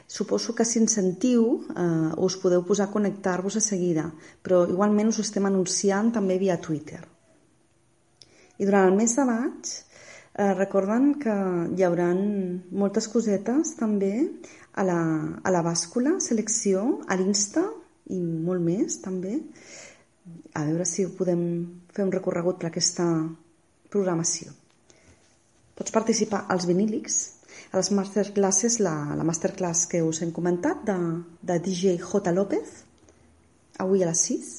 Suposo 0.08 0.56
que 0.56 0.64
si 0.64 0.80
en 0.80 0.88
sentiu 0.88 1.68
eh, 1.76 2.12
us 2.24 2.38
podeu 2.40 2.64
posar 2.64 2.88
a 2.88 2.92
connectar-vos 2.94 3.58
a 3.60 3.64
seguida, 3.64 4.06
però 4.42 4.64
igualment 4.64 5.12
us 5.12 5.20
estem 5.20 5.46
anunciant 5.46 6.14
també 6.16 6.38
via 6.40 6.56
Twitter. 6.64 7.02
I 8.58 8.66
durant 8.66 8.88
el 8.88 8.96
mes 8.96 9.18
de 9.20 9.26
maig 9.28 9.68
eh, 9.68 10.54
recorden 10.56 11.12
que 11.20 11.36
hi 11.76 11.84
haurà 11.84 12.08
moltes 12.16 13.12
cosetes 13.12 13.76
també 13.76 14.14
a 14.80 14.88
la, 14.88 15.02
a 15.44 15.52
la 15.52 15.66
bàscula, 15.66 16.22
selecció, 16.24 17.02
a 17.04 17.20
l'Insta 17.20 17.66
i 18.16 18.22
molt 18.24 18.64
més 18.64 19.02
també. 19.04 19.42
A 20.56 20.64
veure 20.64 20.88
si 20.88 21.04
podem 21.20 21.42
fer 21.92 22.08
un 22.08 22.16
recorregut 22.16 22.62
per 22.62 22.72
aquesta 22.72 23.06
programació. 23.92 24.56
Pots 25.78 25.92
participar 25.94 26.46
als 26.48 26.66
vinílics 26.66 27.37
a 27.72 27.80
les 27.80 27.92
masterclasses, 27.92 28.80
la, 28.80 28.96
la 29.18 29.26
masterclass 29.28 29.86
que 29.92 30.02
us 30.04 30.22
hem 30.24 30.32
comentat 30.36 30.84
de, 30.88 30.98
de 31.42 31.60
DJ 31.64 31.98
J. 32.02 32.32
López, 32.34 32.84
avui 33.84 34.04
a 34.04 34.10
les 34.10 34.24
6. 34.30 34.54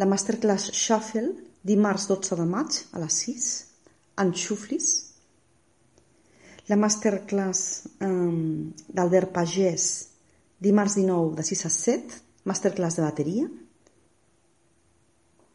La 0.00 0.08
masterclass 0.08 0.72
Shuffle, 0.72 1.30
dimarts 1.62 2.08
12 2.10 2.38
de 2.40 2.46
maig 2.48 2.78
a 2.92 3.02
les 3.02 3.18
6, 3.26 3.48
en 4.22 4.32
Xuflis. 4.34 4.90
La 6.68 6.78
masterclass 6.78 7.88
um, 8.04 8.70
d'Albert 8.88 9.32
Pagès, 9.34 9.88
dimarts 10.62 10.96
19 10.98 11.36
de 11.38 11.46
6 11.46 11.66
a 11.66 11.72
7, 11.74 12.22
masterclass 12.48 12.98
de 12.98 13.04
bateria. 13.04 13.50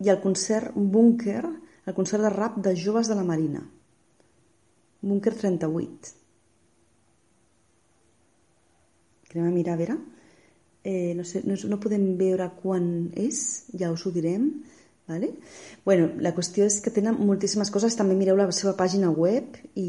I 0.03 0.13
el 0.13 0.21
concert 0.21 0.75
Bunker, 0.75 1.41
el 1.87 1.95
concert 1.97 2.23
de 2.23 2.31
rap 2.33 2.61
de 2.61 2.75
joves 2.77 3.09
de 3.09 3.17
la 3.17 3.25
Marina. 3.25 3.63
Bunker 5.01 5.33
38 5.33 6.17
que 9.26 9.26
anem 9.37 9.53
a 9.53 9.55
mirar 9.55 9.75
a 9.75 9.81
veure. 9.81 9.97
Eh, 10.83 11.13
no, 11.17 11.23
sé, 11.27 11.43
no, 11.45 11.57
no 11.67 11.79
podem 11.83 12.09
veure 12.19 12.49
quan 12.61 13.11
és, 13.19 13.39
ja 13.77 13.91
us 13.93 14.05
ho 14.05 14.11
direm. 14.15 14.49
Vale? 15.07 15.31
Bueno, 15.85 16.09
la 16.19 16.33
qüestió 16.35 16.65
és 16.67 16.81
que 16.83 16.91
tenen 16.91 17.15
moltíssimes 17.23 17.71
coses, 17.71 17.95
també 17.95 18.15
mireu 18.19 18.35
la 18.35 18.49
seva 18.51 18.73
pàgina 18.75 19.07
web 19.07 19.55
i 19.79 19.87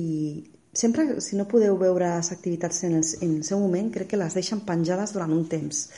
sempre, 0.72 1.20
si 1.24 1.34
no 1.34 1.48
podeu 1.50 1.74
veure 1.80 2.12
les 2.14 2.30
activitats 2.30 2.84
en 2.86 3.00
el, 3.00 3.06
en 3.26 3.32
el 3.40 3.44
seu 3.46 3.58
moment, 3.58 3.90
crec 3.90 4.12
que 4.12 4.20
les 4.20 4.36
deixen 4.38 4.62
penjades 4.66 5.14
durant 5.16 5.34
un 5.34 5.42
temps. 5.50 5.88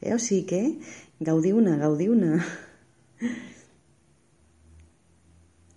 Eh? 0.00 0.14
O 0.16 0.18
sigui 0.18 0.46
que 0.48 0.62
gaudiu-ne, 1.20 1.76
gaudiu-ne. 1.82 2.38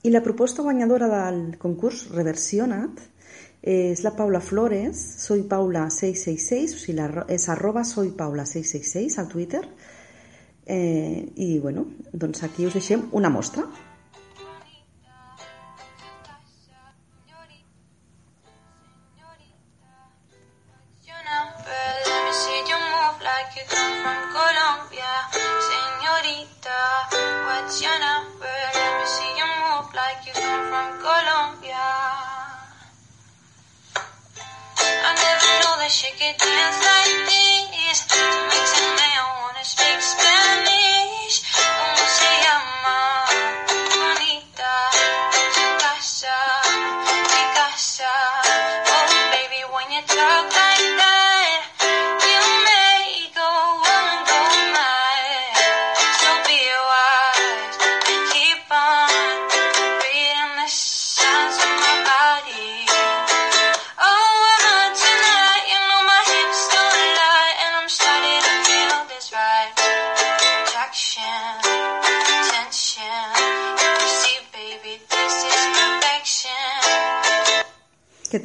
I 0.06 0.14
la 0.14 0.22
proposta 0.24 0.64
guanyadora 0.64 1.10
del 1.10 1.40
concurs 1.58 2.06
Reversionat 2.14 3.02
és 3.66 4.06
la 4.06 4.14
Paula 4.14 4.40
Flores, 4.46 5.02
soy 5.26 5.42
Paula 5.50 5.90
666, 5.90 6.76
o 6.76 6.82
sigui, 6.84 6.98
la, 7.00 7.26
arroba 7.52 7.84
soy 7.84 8.14
Paula 8.14 8.46
666 8.46 9.18
al 9.20 9.30
Twitter, 9.32 9.66
Eh, 10.66 11.32
I 11.36 11.60
bueno, 11.60 11.86
doncs 12.12 12.42
aquí 12.44 12.66
us 12.66 12.74
deixem 12.74 13.04
una 13.14 13.30
mostra. 13.30 13.68
que 36.34 36.34
te. 36.40 36.95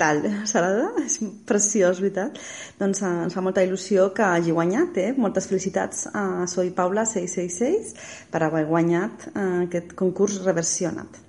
Què 0.01 0.07
tal? 0.07 0.23
S'agrada? 0.49 0.85
És 1.05 1.19
preciós, 1.45 1.99
veritat? 2.01 2.39
Doncs 2.81 3.03
eh, 3.05 3.11
ens 3.27 3.37
fa 3.37 3.45
molta 3.45 3.61
il·lusió 3.67 4.07
que 4.17 4.25
hagi 4.25 4.55
guanyat, 4.57 4.97
eh? 4.97 5.11
Moltes 5.13 5.51
felicitats 5.51 6.07
a 6.17 6.47
Soy 6.49 6.73
Paula 6.73 7.05
666 7.05 7.93
per 8.33 8.47
haver 8.47 8.65
guanyat 8.71 9.29
eh, 9.35 9.49
aquest 9.67 9.93
concurs 10.01 10.41
reversionat. 10.47 11.21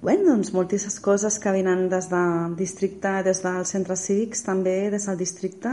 Bueno, 0.00 0.30
doncs 0.30 0.52
moltíssimes 0.54 1.00
coses 1.02 1.40
que 1.42 1.50
venen 1.50 1.88
des 1.90 2.06
del 2.06 2.52
districte, 2.54 3.10
des 3.26 3.40
dels 3.42 3.72
centres 3.74 4.04
cívics, 4.06 4.44
també 4.46 4.74
des 4.92 5.08
del 5.08 5.16
districte, 5.18 5.72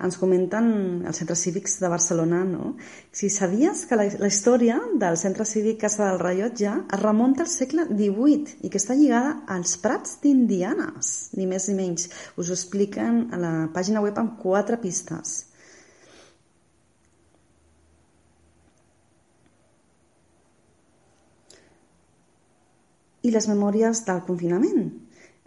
ens 0.00 0.16
comenten 0.16 0.70
els 1.04 1.20
centres 1.20 1.42
cívics 1.44 1.76
de 1.82 1.90
Barcelona, 1.92 2.38
no? 2.48 2.70
Si 3.12 3.28
sabies 3.28 3.82
que 3.84 3.98
la, 4.00 4.06
la 4.22 4.30
història 4.32 4.78
del 5.02 5.18
centre 5.20 5.44
cívic 5.44 5.82
Casa 5.82 6.06
del 6.06 6.22
Rellotge 6.22 6.72
es 6.80 7.02
remunta 7.02 7.44
al 7.44 7.52
segle 7.52 7.84
XVIII 7.90 8.56
i 8.64 8.72
que 8.72 8.80
està 8.80 8.96
lligada 8.96 9.42
als 9.52 9.76
Prats 9.84 10.16
d'Indianes, 10.22 11.12
ni 11.36 11.44
més 11.44 11.68
ni 11.68 11.76
menys. 11.76 12.08
Us 12.40 12.48
ho 12.48 12.56
expliquen 12.56 13.26
a 13.36 13.42
la 13.44 13.52
pàgina 13.76 14.00
web 14.00 14.16
amb 14.16 14.40
quatre 14.40 14.80
pistes. 14.80 15.42
I 23.22 23.32
les 23.34 23.48
memòries 23.50 24.04
del 24.06 24.22
confinament, 24.26 24.84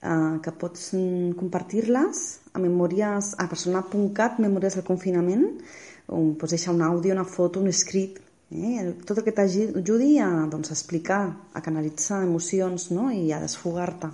eh, 0.02 0.40
que 0.44 0.52
pots 0.64 0.92
compartir-les 1.40 2.26
a 2.54 2.60
memòries 2.60 3.36
a 3.38 3.48
persona.cat, 3.48 4.40
memòries 4.44 4.76
del 4.80 4.88
confinament, 4.88 5.48
on 6.12 6.36
pots 6.36 6.58
deixar 6.58 6.76
un 6.76 6.84
àudio, 6.84 7.14
una 7.16 7.26
foto, 7.26 7.62
un 7.62 7.72
escrit, 7.72 8.20
eh? 8.52 8.94
tot 9.08 9.18
el 9.18 9.24
que 9.24 9.36
t'ajudi 9.36 10.18
a, 10.20 10.30
doncs, 10.52 10.74
explicar, 10.76 11.24
a 11.54 11.62
canalitzar 11.64 12.24
emocions 12.26 12.90
no? 12.92 13.10
i 13.12 13.32
a 13.32 13.40
desfogar-te. 13.44 14.12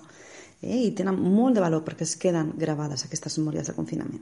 Eh? 0.62 0.84
I 0.88 0.92
tenen 0.98 1.18
molt 1.18 1.58
de 1.58 1.64
valor 1.64 1.84
perquè 1.86 2.06
es 2.06 2.18
queden 2.22 2.54
gravades 2.58 3.06
aquestes 3.06 3.40
memòries 3.42 3.70
del 3.70 3.78
confinament. 3.78 4.22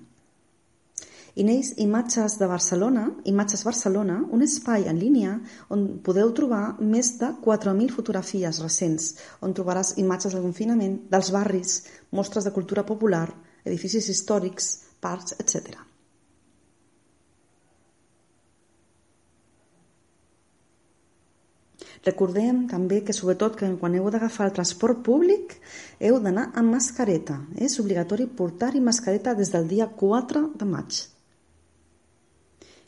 I 1.36 1.44
neix 1.44 1.74
Imatges 1.84 2.38
de 2.40 2.48
Barcelona, 2.48 3.10
Imatges 3.28 3.66
Barcelona, 3.68 4.22
un 4.32 4.44
espai 4.46 4.86
en 4.88 4.96
línia 4.96 5.34
on 5.76 5.82
podeu 6.04 6.30
trobar 6.32 6.78
més 6.80 7.10
de 7.20 7.34
4.000 7.44 7.92
fotografies 7.92 8.62
recents, 8.64 9.10
on 9.44 9.52
trobaràs 9.58 9.98
imatges 10.00 10.32
del 10.32 10.46
confinament, 10.46 10.94
dels 11.12 11.34
barris, 11.36 11.74
mostres 12.16 12.48
de 12.48 12.54
cultura 12.56 12.86
popular, 12.88 13.26
edificis 13.66 14.08
històrics, 14.14 14.70
parcs, 15.04 15.36
etc. 15.44 15.76
Recordem 22.06 22.62
també 22.72 23.02
que, 23.04 23.16
sobretot, 23.18 23.58
que 23.60 23.74
quan 23.82 23.98
heu 23.98 24.08
d'agafar 24.14 24.48
el 24.48 24.56
transport 24.56 25.04
públic, 25.04 25.58
heu 26.00 26.22
d'anar 26.24 26.46
amb 26.54 26.78
mascareta. 26.78 27.42
És 27.60 27.76
obligatori 27.84 28.30
portar-hi 28.40 28.80
mascareta 28.80 29.36
des 29.36 29.52
del 29.52 29.68
dia 29.68 29.90
4 30.00 30.46
de 30.56 30.70
maig. 30.70 31.02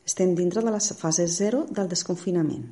Estem 0.08 0.36
dintre 0.36 0.64
de 0.64 0.72
la 0.72 0.80
fase 0.80 1.28
0 1.28 1.66
del 1.70 1.90
desconfinament. 1.92 2.68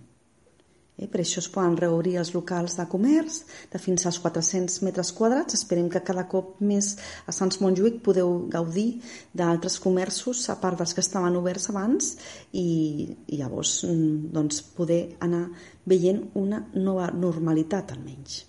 Eh, 0.96 1.10
per 1.12 1.20
això 1.20 1.42
es 1.42 1.50
poden 1.52 1.76
reobrir 1.76 2.14
els 2.22 2.32
locals 2.32 2.78
de 2.80 2.86
comerç 2.88 3.42
de 3.74 3.82
fins 3.84 4.06
als 4.08 4.22
400 4.24 4.78
metres 4.88 5.12
quadrats. 5.18 5.58
Esperem 5.58 5.90
que 5.92 6.04
cada 6.08 6.24
cop 6.32 6.56
més 6.64 6.94
a 7.28 7.36
Sants 7.36 7.60
Montjuïc 7.60 8.00
podeu 8.06 8.46
gaudir 8.52 9.02
d'altres 9.36 9.76
comerços 9.84 10.46
a 10.50 10.56
part 10.62 10.80
dels 10.80 10.96
que 10.96 11.04
estaven 11.04 11.36
oberts 11.36 11.68
abans 11.74 12.16
i, 12.54 13.12
i 13.28 13.44
llavors 13.44 13.82
mm, 13.84 14.32
doncs, 14.36 14.64
poder 14.80 15.02
anar 15.20 15.50
veient 15.84 16.30
una 16.40 16.64
nova 16.80 17.12
normalitat 17.12 17.92
almenys. 17.92 18.44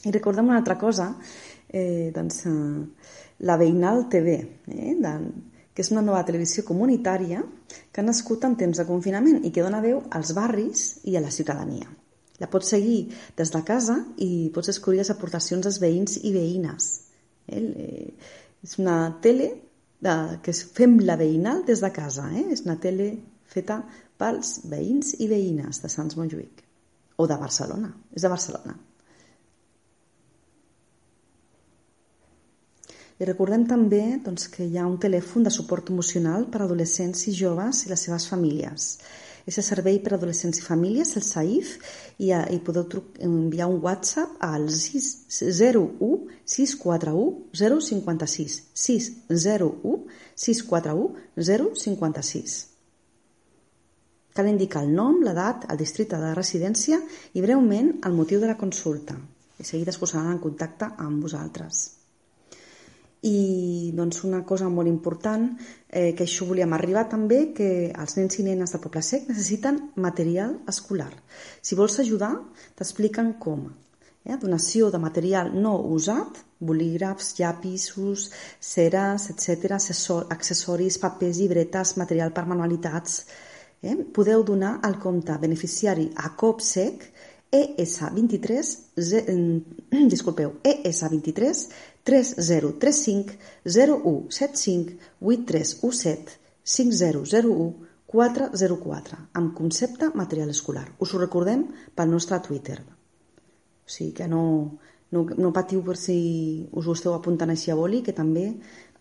I 0.00 0.10
recordem 0.10 0.48
una 0.48 0.56
altra 0.56 0.78
cosa, 0.80 1.12
eh, 1.72 2.10
doncs, 2.14 2.44
eh, 2.46 3.06
la 3.46 3.56
Veïnal 3.56 4.06
TV, 4.12 4.36
eh, 4.68 4.94
de, 5.00 5.14
que 5.74 5.84
és 5.84 5.90
una 5.94 6.02
nova 6.04 6.24
televisió 6.26 6.64
comunitària 6.66 7.40
que 7.92 8.02
ha 8.02 8.06
nascut 8.06 8.44
en 8.44 8.56
temps 8.58 8.82
de 8.82 8.86
confinament 8.88 9.44
i 9.46 9.52
que 9.54 9.64
dona 9.64 9.82
veu 9.84 10.02
als 10.10 10.34
barris 10.36 11.00
i 11.08 11.16
a 11.16 11.22
la 11.24 11.30
ciutadania. 11.30 11.88
La 12.40 12.48
pots 12.50 12.72
seguir 12.72 13.00
des 13.36 13.52
de 13.52 13.62
casa 13.64 13.96
i 14.24 14.50
pots 14.54 14.72
escollir 14.72 15.02
les 15.02 15.12
aportacions 15.12 15.64
dels 15.64 15.80
veïns 15.80 16.18
i 16.24 16.32
veïnes. 16.34 16.90
Eh? 17.48 18.12
És 18.64 18.78
una 18.80 18.96
tele 19.22 19.50
de, 20.00 20.14
que 20.42 20.52
fem 20.52 20.98
la 21.04 21.18
veïnal 21.20 21.64
des 21.68 21.84
de 21.84 21.92
casa. 21.92 22.30
Eh? 22.32 22.46
És 22.56 22.64
una 22.66 22.78
tele 22.80 23.12
feta 23.50 23.82
pels 24.20 24.60
veïns 24.72 25.14
i 25.20 25.28
veïnes 25.28 25.82
de 25.82 25.92
Sants 25.92 26.16
Montjuïc. 26.16 26.64
O 27.20 27.28
de 27.28 27.36
Barcelona. 27.36 27.92
És 28.16 28.24
de 28.24 28.32
Barcelona. 28.32 28.76
I 33.20 33.26
recordem 33.28 33.66
també 33.68 34.00
doncs, 34.24 34.46
que 34.48 34.64
hi 34.64 34.78
ha 34.80 34.86
un 34.88 34.96
telèfon 35.00 35.44
de 35.44 35.50
suport 35.52 35.90
emocional 35.92 36.46
per 36.48 36.62
a 36.62 36.64
adolescents 36.64 37.26
i 37.28 37.34
joves 37.36 37.82
i 37.84 37.90
les 37.90 38.04
seves 38.06 38.24
famílies. 38.30 38.86
És 39.44 39.58
el 39.60 39.66
servei 39.66 39.98
per 40.00 40.14
a 40.14 40.16
adolescents 40.16 40.60
i 40.60 40.64
famílies, 40.64 41.12
el 41.20 41.24
SAIF, 41.26 41.74
i, 42.16 42.30
i 42.32 42.58
podeu 42.64 42.86
enviar 43.26 43.68
un 43.68 43.76
WhatsApp 43.84 44.40
al 44.46 44.70
601 44.72 46.10
641 46.54 47.84
056 47.90 48.58
601 48.86 49.94
641 50.46 51.76
056. 51.76 52.58
Cal 54.32 54.48
indicar 54.48 54.86
el 54.86 54.96
nom, 54.96 55.20
l'edat, 55.20 55.68
el 55.68 55.76
districte 55.76 56.16
de 56.16 56.32
residència 56.32 57.02
i 57.36 57.44
breument 57.44 57.98
el 58.06 58.16
motiu 58.16 58.40
de 58.40 58.48
la 58.48 58.56
consulta. 58.56 59.20
I 59.60 59.64
seguida 59.74 59.92
es 59.92 60.00
posaran 60.00 60.38
en 60.38 60.44
contacte 60.48 60.94
amb 60.96 61.20
vosaltres. 61.20 61.99
I 63.22 63.92
doncs 63.92 64.22
una 64.24 64.40
cosa 64.48 64.68
molt 64.72 64.88
important, 64.88 65.50
eh, 65.88 66.14
que 66.16 66.24
això 66.24 66.46
volíem 66.48 66.72
arribar 66.72 67.04
també, 67.08 67.52
que 67.52 67.92
els 67.92 68.16
nens 68.16 68.38
i 68.40 68.46
nenes 68.46 68.72
del 68.72 68.80
Poble 68.80 69.02
Sec 69.04 69.28
necessiten 69.28 69.90
material 69.96 70.56
escolar. 70.68 71.12
Si 71.60 71.76
vols 71.76 71.98
ajudar, 72.00 72.32
t'expliquen 72.76 73.34
com. 73.38 73.68
eh? 74.24 74.36
donació 74.36 74.90
de 74.90 74.98
material 74.98 75.50
no 75.54 75.76
usat, 75.96 76.40
bolígrafs, 76.60 77.34
llapisos, 77.38 78.30
ceres, 78.60 79.30
etc., 79.30 79.78
accessoris, 80.28 80.98
papers, 80.98 81.38
llibretes, 81.38 81.96
material 81.96 82.32
per 82.32 82.46
manualitats. 82.46 83.26
Eh? 83.82 83.96
Podeu 83.96 84.44
donar 84.44 84.78
al 84.82 84.98
compte 84.98 85.36
beneficiari 85.40 86.10
a 86.16 86.34
COPSEC 86.36 87.10
ES23, 87.50 88.78
ze, 88.96 89.24
eh, 89.26 90.06
disculpeu, 90.12 90.60
ES23 90.62 91.64
3035 92.04 93.36
0175 93.64 94.96
8317 95.20 96.38
5001 96.64 97.90
404 98.10 99.18
amb 99.38 99.54
concepte 99.54 100.10
material 100.14 100.50
escolar. 100.50 100.88
Us 100.98 101.14
ho 101.14 101.20
recordem 101.20 101.68
pel 101.94 102.10
nostre 102.10 102.40
Twitter. 102.42 102.80
O 102.82 103.90
sigui 103.90 104.12
que 104.18 104.26
no, 104.28 104.42
no, 105.14 105.24
no 105.38 105.52
patiu 105.54 105.82
per 105.86 105.96
si 105.96 106.18
us 106.72 106.86
ho 106.86 106.96
esteu 106.96 107.14
apuntant 107.14 107.50
així 107.54 107.70
a 107.70 107.78
boli, 107.78 108.02
que 108.02 108.14
també, 108.16 108.48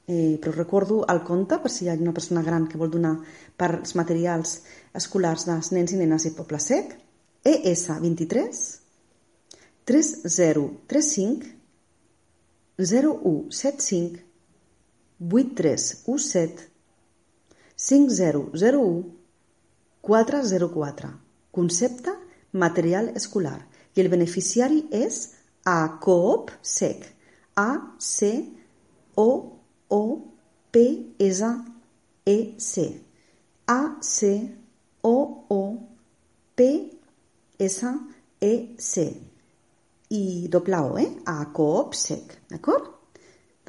eh, 0.05 0.37
però 0.41 0.53
recordo 0.53 1.01
el 1.09 1.23
compte 1.25 1.57
per 1.57 1.71
si 1.73 1.85
hi 1.85 1.89
ha 1.89 1.97
una 1.97 2.13
persona 2.13 2.45
gran 2.45 2.67
que 2.69 2.77
vol 2.77 2.93
donar 2.93 3.15
per 3.57 3.79
els 3.79 3.95
materials 3.97 4.59
escolars 4.93 5.47
dels 5.49 5.71
nens 5.73 5.93
i 5.93 6.01
nenes 6.03 6.29
i 6.29 6.35
Poble 6.37 6.61
Sec, 6.61 6.93
ES23 7.49 8.61
3035 9.89 11.58
0175 12.79 14.23
8317 15.19 16.69
5001 17.75 19.17
404 20.01 21.19
Concepte 21.51 22.11
material 22.51 23.11
escolar. 23.15 23.67
I 23.93 24.01
el 24.01 24.09
beneficiari 24.09 24.85
és 24.91 25.33
a 25.67 25.97
Coop 25.99 26.53
Sec 26.61 27.03
A 27.59 27.95
C 27.99 28.47
O 29.15 29.59
O 29.89 30.03
P 30.71 30.85
S 31.19 31.43
E 32.23 32.37
C. 32.57 33.01
A 33.67 33.97
C 33.99 34.55
O 35.01 35.45
O 35.49 35.63
P 36.55 36.63
S 37.59 37.83
E 38.39 38.75
C 38.77 39.28
i 40.09 40.47
doble 40.49 40.77
O, 40.81 40.97
eh? 40.97 41.09
A 41.25 41.51
Coop 41.53 41.93
Sec, 41.93 42.35
d'acord? 42.49 42.95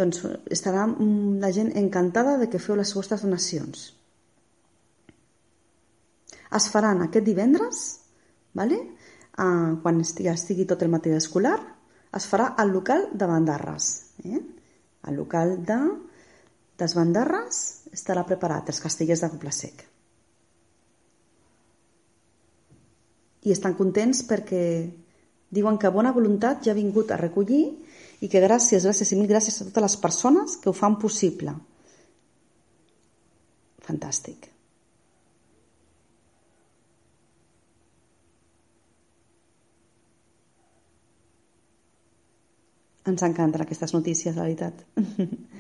Doncs 0.01 0.23
estarà 0.49 0.87
la 0.89 1.51
gent 1.53 1.75
encantada 1.77 2.39
de 2.41 2.49
que 2.49 2.61
feu 2.63 2.79
les 2.79 2.93
vostres 2.97 3.25
donacions. 3.27 3.91
Es 6.57 6.69
faran 6.73 7.03
aquest 7.05 7.27
divendres, 7.27 7.83
vale? 8.57 8.81
Uh, 9.41 9.77
quan 9.85 10.01
estigui, 10.03 10.31
estigui 10.33 10.67
tot 10.69 10.83
el 10.83 10.91
material 10.93 11.21
escolar, 11.21 11.59
es 12.17 12.27
farà 12.27 12.55
al 12.59 12.73
local 12.75 13.07
de 13.13 13.29
Bandarres. 13.29 13.91
Eh? 14.25 14.41
El 15.09 15.17
local 15.21 15.55
de, 15.67 15.79
des 16.81 16.97
Bandarres 16.97 17.61
estarà 17.95 18.25
preparat, 18.27 18.73
els 18.73 18.83
castellers 18.83 19.23
de 19.23 19.31
Poble 19.31 19.53
Sec. 19.55 19.85
I 23.47 23.55
estan 23.55 23.77
contents 23.79 24.25
perquè 24.29 24.65
diuen 25.51 25.79
que 25.79 25.91
bona 25.91 26.15
voluntat 26.15 26.63
ja 26.65 26.73
ha 26.73 26.79
vingut 26.79 27.11
a 27.11 27.19
recollir 27.21 27.65
i 28.21 28.29
que 28.29 28.43
gràcies, 28.43 28.85
gràcies 28.85 29.11
i 29.13 29.19
mil 29.19 29.29
gràcies 29.31 29.61
a 29.61 29.67
totes 29.69 29.87
les 29.87 29.99
persones 30.03 30.57
que 30.61 30.71
ho 30.71 30.77
fan 30.77 30.99
possible. 31.01 31.57
Fantàstic. 33.87 34.51
Ens 43.11 43.23
encanten 43.27 43.65
aquestes 43.65 43.95
notícies, 43.97 44.37
la 44.37 44.45
veritat. 44.45 44.85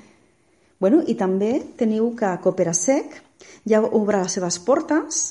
bueno, 0.82 1.00
I 1.02 1.16
també 1.18 1.54
teniu 1.80 2.12
que 2.14 2.30
Cooperasec 2.44 3.16
ja 3.68 3.80
obre 3.82 4.20
les 4.20 4.36
seves 4.36 4.60
portes 4.62 5.22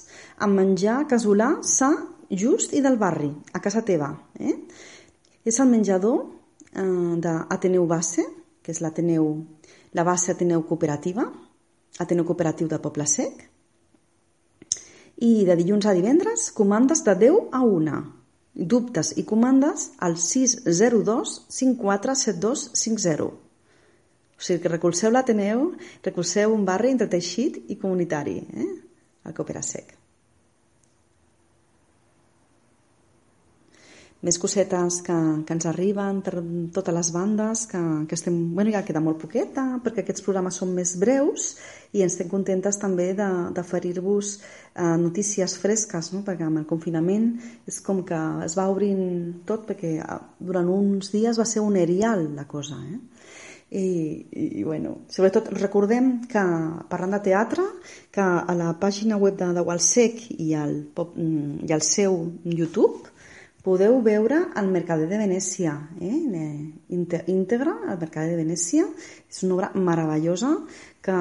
amb 0.41 0.57
menjar 0.57 1.03
casolà 1.07 1.53
sa, 1.63 1.93
just 2.29 2.73
i 2.73 2.81
del 2.81 2.97
barri, 2.97 3.29
a 3.53 3.59
casa 3.59 3.81
teva. 3.85 4.11
Eh? 4.39 4.55
És 5.45 5.59
el 5.59 5.69
menjador 5.71 6.19
eh, 6.73 7.15
d'Ateneu 7.21 7.85
Base, 7.89 8.25
que 8.61 8.73
és 8.73 8.81
l'Ateneu, 8.83 9.31
la 9.97 10.05
base 10.05 10.31
Ateneu 10.33 10.63
Cooperativa, 10.69 11.25
Ateneu 11.99 12.25
Cooperatiu 12.27 12.69
de 12.69 12.79
Poble 12.79 13.07
Sec, 13.09 13.49
i 15.19 15.43
de 15.45 15.55
dilluns 15.59 15.85
a 15.89 15.93
divendres, 15.97 16.51
comandes 16.55 17.03
de 17.03 17.15
10 17.27 17.51
a 17.51 17.61
1. 17.65 17.99
Dubtes 18.71 19.11
i 19.19 19.25
comandes 19.27 19.89
al 19.99 20.15
602 20.17 21.35
547250. 21.51 23.29
O 24.39 24.43
sigui 24.43 24.61
que 24.63 24.71
recolzeu 24.71 25.11
l'Ateneu, 25.11 25.73
recolzeu 26.05 26.55
un 26.55 26.63
barri 26.67 26.93
entreteixit 26.95 27.65
i 27.67 27.75
comunitari, 27.75 28.37
eh? 28.39 28.69
el 29.27 29.35
Cooperasec. 29.35 29.98
Més 34.25 34.35
cosetes 34.39 34.99
que, 35.05 35.15
que 35.47 35.55
ens 35.55 35.65
arriben 35.69 36.19
per 36.23 36.41
totes 36.75 36.95
les 36.95 37.09
bandes, 37.15 37.63
que, 37.71 37.79
que 38.07 38.17
estem, 38.17 38.37
bueno, 38.55 38.71
ja 38.73 38.83
queda 38.83 39.01
molt 39.03 39.21
poqueta, 39.21 39.63
perquè 39.83 40.03
aquests 40.03 40.25
programes 40.25 40.59
són 40.59 40.73
més 40.75 40.97
breus 40.99 41.53
i 41.95 42.03
ens 42.03 42.17
estem 42.17 42.27
contentes 42.31 42.79
també 42.81 43.13
d'oferir-vos 43.15 44.33
eh, 44.35 44.95
notícies 44.99 45.55
fresques, 45.61 46.11
no? 46.11 46.25
perquè 46.27 46.47
amb 46.47 46.59
el 46.59 46.67
confinament 46.67 47.31
és 47.69 47.79
com 47.85 48.03
que 48.07 48.19
es 48.43 48.57
va 48.59 48.67
obrint 48.71 49.45
tot, 49.47 49.63
perquè 49.69 49.95
eh, 50.03 50.17
durant 50.39 50.67
uns 50.73 51.13
dies 51.15 51.39
va 51.39 51.47
ser 51.47 51.63
un 51.63 51.79
erial 51.79 52.27
la 52.35 52.47
cosa, 52.47 52.81
eh? 52.83 52.99
I, 53.69 53.85
i, 54.33 54.45
i 54.59 54.63
bueno, 54.65 55.03
sobretot 55.13 55.51
recordem 55.53 56.23
que 56.25 56.41
parlant 56.89 57.13
de 57.13 57.19
teatre 57.27 57.61
que 58.09 58.23
a 58.25 58.55
la 58.57 58.71
pàgina 58.81 59.19
web 59.21 59.37
de, 59.37 59.51
de 59.53 59.61
Walsec 59.61 60.23
i 60.41 60.55
al, 60.57 60.73
mm, 60.89 61.67
i 61.69 61.75
al 61.75 61.85
seu 61.85 62.17
YouTube 62.49 63.13
podeu 63.63 63.99
veure 64.01 64.39
el 64.59 64.69
Mercader 64.71 65.09
de 65.09 65.19
Venècia, 65.19 65.75
eh? 65.99 66.15
íntegra, 66.89 67.75
el 67.91 67.99
Mercader 67.99 68.33
de 68.33 68.39
Venècia. 68.39 68.87
És 69.29 69.43
una 69.43 69.57
obra 69.57 69.71
meravellosa 69.75 70.53
que 71.03 71.17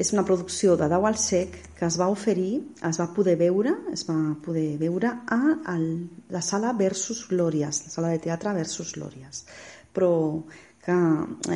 és 0.00 0.14
una 0.14 0.24
producció 0.24 0.78
de 0.80 0.88
Dau 0.88 1.04
al 1.04 1.18
Sec 1.20 1.58
que 1.76 1.84
es 1.84 1.98
va 2.00 2.08
oferir, 2.08 2.62
es 2.88 2.96
va 3.00 3.10
poder 3.12 3.36
veure, 3.36 3.74
es 3.92 4.06
va 4.08 4.16
poder 4.40 4.78
veure 4.80 5.12
a, 5.28 5.40
a 5.68 5.76
la 5.76 6.40
sala 6.40 6.72
Versus 6.72 7.26
Glòries, 7.28 7.84
la 7.84 7.92
sala 7.92 8.14
de 8.14 8.22
teatre 8.24 8.54
Versus 8.56 8.94
Glòries. 8.96 9.44
Però 9.92 10.40
que 10.80 10.96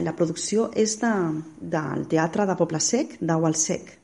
la 0.04 0.12
producció 0.12 0.68
és 0.76 0.98
de, 1.00 1.12
del 1.60 2.04
teatre 2.12 2.44
de 2.44 2.56
Poble 2.60 2.80
Sec, 2.84 3.16
Dau 3.24 3.48
al 3.48 3.56
Sec. 3.56 3.94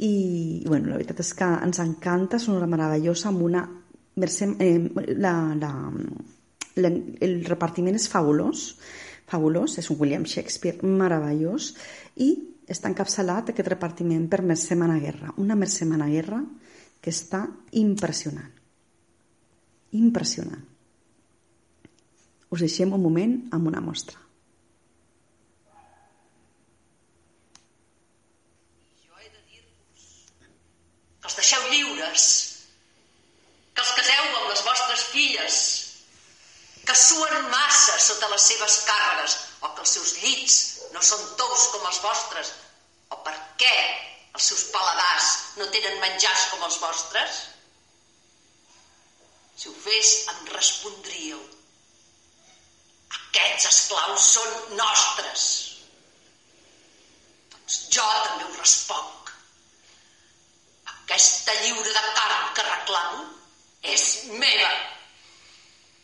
I 0.00 0.64
bueno, 0.66 0.90
la 0.90 1.00
veritat 1.00 1.24
és 1.24 1.32
que 1.36 1.48
ens 1.64 1.80
encanta, 1.80 2.36
és 2.36 2.48
una 2.52 2.68
meravellosa 2.68 3.28
amb 3.32 3.48
una 3.48 3.64
eh, 4.16 4.90
la, 5.16 5.54
la, 5.54 5.72
la, 6.76 6.90
el 7.20 7.44
repartiment 7.46 7.96
és 7.96 8.08
fabulós, 8.10 8.76
fabulós, 9.30 9.78
és 9.78 9.90
un 9.90 9.98
William 10.00 10.26
Shakespeare 10.26 10.86
meravellós 10.86 11.74
i 12.16 12.32
està 12.70 12.90
encapçalat 12.90 13.50
aquest 13.50 13.68
repartiment 13.68 14.28
per 14.30 14.42
Mercè 14.46 14.76
Managuerra, 14.78 15.34
una 15.42 15.56
Mercè 15.58 15.86
Managuerra 15.88 16.40
que 17.00 17.10
està 17.10 17.46
impressionant. 17.80 18.50
Impressionant. 19.98 20.66
Us 22.50 22.62
deixem 22.62 22.92
un 22.94 23.02
moment 23.02 23.36
amb 23.54 23.70
una 23.70 23.80
mostra. 23.82 24.18
Jo 29.02 29.18
he 29.18 29.30
de 29.30 29.42
dir-vos 29.50 30.06
que 30.38 31.30
els 31.30 31.38
deixeu 31.42 31.68
lliures 31.70 32.30
que 33.74 33.86
els 33.86 33.92
caseu 33.96 34.24
amb 34.36 34.48
les 34.50 34.62
vostres 34.66 35.04
filles, 35.12 35.58
que 36.84 36.96
suen 36.98 37.46
massa 37.52 37.98
sota 38.02 38.29
les 38.40 38.48
seves 38.54 38.76
càrregues, 38.88 39.36
o 39.60 39.68
que 39.74 39.82
els 39.84 39.92
seus 39.96 40.12
llits 40.22 40.56
no 40.94 41.02
són 41.04 41.20
tous 41.36 41.66
com 41.74 41.86
els 41.90 42.00
vostres, 42.00 42.52
o 43.12 43.18
per 43.26 43.34
què 43.60 43.72
els 44.32 44.46
seus 44.48 44.62
paladars 44.72 45.30
no 45.60 45.68
tenen 45.74 46.00
menjars 46.00 46.46
com 46.52 46.64
els 46.64 46.78
vostres? 46.80 47.40
Si 49.60 49.68
ho 49.68 49.74
fes, 49.76 50.12
em 50.32 50.46
respondríeu. 50.54 51.40
Aquests 53.18 53.66
esclaus 53.68 54.28
són 54.38 54.76
nostres. 54.78 55.48
Doncs 57.52 57.80
jo 57.92 58.06
també 58.24 58.46
ho 58.46 58.54
responc. 58.56 59.34
Aquesta 60.94 61.58
lliure 61.60 61.92
de 61.92 62.06
carn 62.16 62.54
que 62.56 62.64
reclamo 62.70 63.26
és 63.96 64.06
meva. 64.32 64.72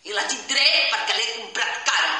I 0.07 0.15
la 0.15 0.23
tindré 0.31 0.65
perquè 0.93 1.15
l'he 1.19 1.31
comprat 1.35 1.79
cara. 1.89 2.13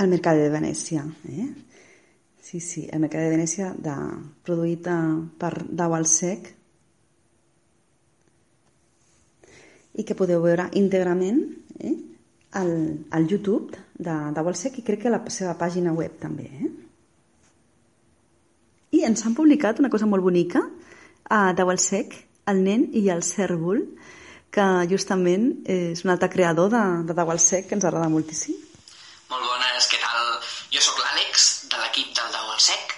al 0.00 0.08
Mercat 0.08 0.38
de 0.38 0.48
Venècia. 0.48 1.02
Eh? 1.28 1.48
Sí, 2.40 2.60
sí, 2.60 2.86
el 2.88 3.02
Mercat 3.02 3.26
de 3.26 3.32
Venècia 3.34 3.72
de, 3.76 3.96
produït 4.46 4.86
eh, 4.88 4.96
per 5.38 5.50
Dau 5.66 5.92
al 5.92 6.06
Sec 6.08 6.48
i 10.00 10.06
que 10.06 10.16
podeu 10.16 10.40
veure 10.46 10.70
íntegrament 10.80 11.42
eh, 11.84 11.96
al, 12.62 12.72
al 13.12 13.28
YouTube 13.28 13.76
de 13.98 14.14
Dau 14.38 14.48
al 14.48 14.56
Sec 14.56 14.80
i 14.80 14.86
crec 14.86 15.04
que 15.04 15.12
a 15.12 15.18
la 15.18 15.20
seva 15.28 15.58
pàgina 15.60 15.92
web 15.92 16.16
també. 16.22 16.48
Eh? 16.48 16.70
Ens 19.10 19.24
han 19.26 19.34
publicat 19.34 19.80
una 19.82 19.90
cosa 19.90 20.06
molt 20.06 20.22
bonica 20.22 20.60
a 21.36 21.38
Dau 21.58 21.70
al 21.72 21.80
Sec, 21.82 22.12
el 22.50 22.60
nen 22.62 22.84
i 22.94 23.08
el 23.10 23.24
cèrvol, 23.26 23.80
que 24.54 24.66
justament 24.92 25.48
és 25.74 26.04
un 26.04 26.12
altre 26.14 26.28
creador 26.30 26.70
de, 26.70 26.82
de 27.08 27.16
Dau 27.18 27.32
al 27.32 27.40
Sec 27.42 27.66
que 27.66 27.74
ens 27.74 27.86
agrada 27.88 28.10
moltíssim. 28.12 28.54
Molt 29.32 29.48
bones, 29.48 29.88
què 29.90 29.98
tal? 30.02 30.30
Jo 30.76 30.84
sóc 30.84 31.00
l'Àlex, 31.02 31.48
de 31.72 31.80
l'equip 31.82 32.12
del 32.20 32.30
Dau 32.36 32.52
al 32.54 32.62
Sec, 32.68 32.94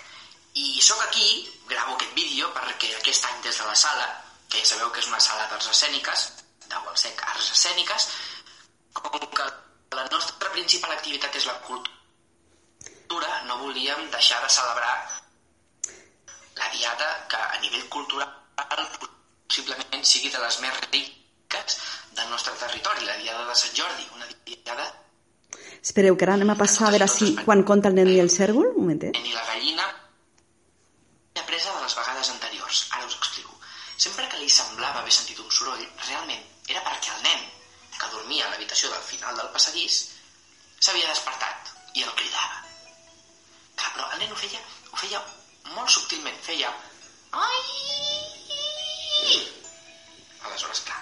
i 0.61 0.85
sóc 0.85 1.01
aquí, 1.07 1.31
gravo 1.73 1.97
aquest 1.97 2.13
vídeo 2.21 2.53
perquè 2.59 2.93
aquest 2.99 3.31
any 3.31 3.41
des 3.49 3.63
de 3.63 3.71
la 3.71 3.79
sala, 3.87 4.11
que 4.53 4.61
ja 4.61 4.69
sabeu 4.75 4.93
que 4.93 5.01
és 5.01 5.09
una 5.09 5.23
sala 5.31 5.49
d'arts 5.49 5.73
escèniques, 5.73 6.29
Dau 6.69 6.93
al 6.93 7.01
Sec 7.07 7.25
Arts 7.31 7.49
Escèniques, 7.57 8.11
com 9.01 9.17
que 9.33 9.49
la 9.97 10.07
nostra 10.13 10.53
principal 10.53 10.93
activitat 10.93 11.41
és 11.41 11.49
la 11.49 11.57
cultura, 11.65 13.33
no 13.49 13.63
volíem 13.65 14.09
deixar 14.13 14.45
de 14.45 14.53
celebrar 14.61 15.22
la 16.63 16.71
diada 16.77 17.11
que 17.29 17.37
a 17.37 17.61
nivell 17.61 17.89
cultural 17.89 18.31
possiblement 19.53 20.05
sigui 20.07 20.31
de 20.33 20.41
les 20.41 20.59
més 20.65 20.79
riques 20.89 21.79
del 22.17 22.29
nostre 22.31 22.55
territori, 22.61 23.05
la 23.05 23.19
diada 23.21 23.45
de 23.49 23.57
Sant 23.59 23.75
Jordi, 23.77 24.07
una 24.17 24.29
diada 24.47 24.91
Espereu, 25.83 26.15
que 26.17 26.25
ara 26.25 26.37
anem 26.39 26.53
a 26.53 26.55
passar 26.55 26.87
a 26.87 26.93
veure 26.95 27.09
si 27.11 27.33
quan 27.43 27.65
conta 27.67 27.91
el 27.91 27.97
nen 27.99 28.11
i 28.13 28.21
el 28.23 28.31
cèrvol. 28.31 28.69
Un 28.71 28.85
momentet. 28.85 29.19
i 29.19 29.35
la 29.35 29.43
gallina 29.49 29.89
presa 31.53 31.75
de 31.75 31.83
les 31.83 31.97
vegades 31.99 32.31
anteriors. 32.31 32.87
Ara 32.97 33.07
us 33.07 33.17
explico. 33.17 33.59
Sempre 34.05 34.29
que 34.29 34.39
li 34.41 34.49
semblava 34.49 35.03
haver 35.03 35.13
sentit 35.13 35.43
un 35.43 35.51
soroll, 35.51 35.83
realment 36.07 36.47
era 36.73 36.85
perquè 36.87 37.13
el 37.17 37.23
nen, 37.27 37.45
que 37.99 38.11
dormia 38.15 38.47
a 38.47 38.51
l'habitació 38.53 38.89
del 38.95 39.05
final 39.11 39.37
del 39.37 39.51
passadís, 39.57 39.99
s'havia 40.81 41.11
despertat 41.11 41.75
i 41.99 42.07
el 42.07 42.15
cridava. 42.21 42.63
Clar, 43.77 43.93
però 43.93 44.09
el 44.15 44.23
nen 44.23 44.33
ho 44.33 44.41
feia, 44.41 44.63
ho 44.93 45.03
feia 45.03 45.21
molt 45.71 45.91
subtilment, 45.95 46.39
feia... 46.47 46.73
Ai! 47.33 47.61
Aleshores, 50.47 50.83
clar, 50.89 51.01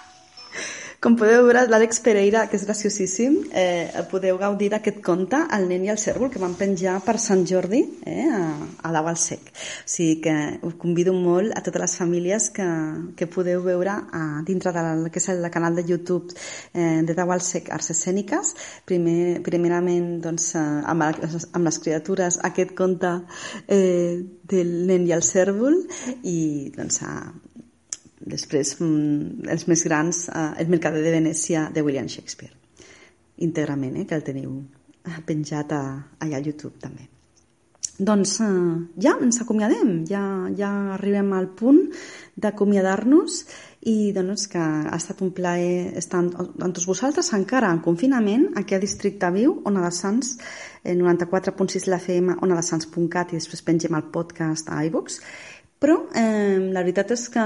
Com 1.00 1.14
podeu 1.16 1.46
veure, 1.46 1.62
l'Àlex 1.72 2.02
Pereira, 2.04 2.42
que 2.52 2.58
és 2.58 2.66
graciosíssim, 2.68 3.36
eh, 3.56 4.02
podeu 4.10 4.36
gaudir 4.36 4.66
d'aquest 4.68 4.98
conte, 5.00 5.38
El 5.56 5.64
nen 5.70 5.86
i 5.86 5.88
el 5.88 5.96
cèrvol, 5.96 6.28
que 6.28 6.42
van 6.42 6.52
penjar 6.58 6.98
per 7.00 7.14
Sant 7.16 7.46
Jordi 7.48 7.80
eh, 8.04 8.26
a, 8.28 8.42
a 8.84 8.90
al 9.00 9.16
Sec. 9.16 9.48
O 9.48 9.88
sigui 9.88 10.20
que 10.20 10.34
us 10.60 10.76
convido 10.76 11.14
molt 11.16 11.56
a 11.56 11.62
totes 11.64 11.80
les 11.80 11.96
famílies 11.96 12.50
que, 12.50 12.68
que 13.16 13.30
podeu 13.32 13.64
veure 13.64 13.96
a, 14.12 14.42
dintre 14.44 14.74
del 14.76 15.08
que 15.08 15.24
és 15.24 15.30
el 15.32 15.48
canal 15.48 15.74
de 15.74 15.88
YouTube 15.88 16.36
eh, 16.74 17.00
de 17.00 17.16
Dau 17.16 17.32
al 17.32 17.40
Sec 17.40 17.72
Arts 17.72 17.94
Escèniques. 17.96 18.54
Primer, 18.84 19.40
primerament, 19.40 20.18
doncs, 20.20 20.52
eh, 20.60 20.68
amb, 20.84 21.08
les, 21.16 21.48
amb 21.54 21.64
les 21.64 21.80
criatures, 21.80 22.42
aquest 22.44 22.76
conte 22.76 23.22
eh, 23.72 24.20
del 24.52 24.82
nen 24.84 25.08
i 25.08 25.16
el 25.16 25.24
cèrvol 25.24 25.80
i 26.28 26.74
doncs, 26.76 27.00
a, 27.08 27.32
després 28.20 28.74
mm, 28.80 29.46
els 29.50 29.66
més 29.70 29.85
grans, 29.87 30.26
eh, 30.28 30.50
el 30.62 30.72
Mercader 30.72 31.04
de 31.04 31.14
Venècia 31.14 31.68
de 31.72 31.85
William 31.87 32.09
Shakespeare. 32.09 32.52
Íntegrament, 33.40 33.96
eh, 33.96 34.06
que 34.06 34.18
el 34.18 34.26
teniu 34.26 34.61
penjat 35.26 35.72
a, 35.72 35.83
allà 36.20 36.38
a 36.38 36.44
YouTube 36.44 36.76
també. 36.80 37.09
Doncs 38.00 38.38
eh, 38.40 38.50
ja 39.04 39.16
ens 39.20 39.42
acomiadem. 39.42 40.04
Ja, 40.09 40.22
ja 40.56 40.70
arribem 40.96 41.35
al 41.37 41.50
punt 41.56 41.83
d'acomiadar-nos 42.40 43.42
i 43.90 44.12
doncs 44.16 44.46
que 44.52 44.61
ha 44.61 44.96
estat 44.96 45.20
un 45.24 45.33
plaer 45.37 45.92
estar 46.00 46.22
amb, 46.22 46.35
amb 46.40 46.72
tots 46.76 46.88
vosaltres 46.88 47.33
encara 47.37 47.68
en 47.72 47.83
confinament 47.85 48.50
aquí 48.56 48.76
a 48.76 48.80
Districte 48.80 49.28
Viu, 49.35 49.59
Ona 49.68 49.85
de 49.85 49.92
Sants 49.92 50.35
eh, 50.83 50.96
94.6 50.96 51.88
l'FM, 51.88 52.38
onadesans.cat 52.40 53.35
i 53.35 53.40
després 53.40 53.64
pengem 53.68 53.96
el 53.96 54.09
podcast 54.12 54.72
a 54.72 54.80
iVoox 54.88 55.20
però 55.81 55.97
eh, 56.12 56.61
la 56.75 56.83
veritat 56.85 57.14
és 57.16 57.23
que 57.33 57.43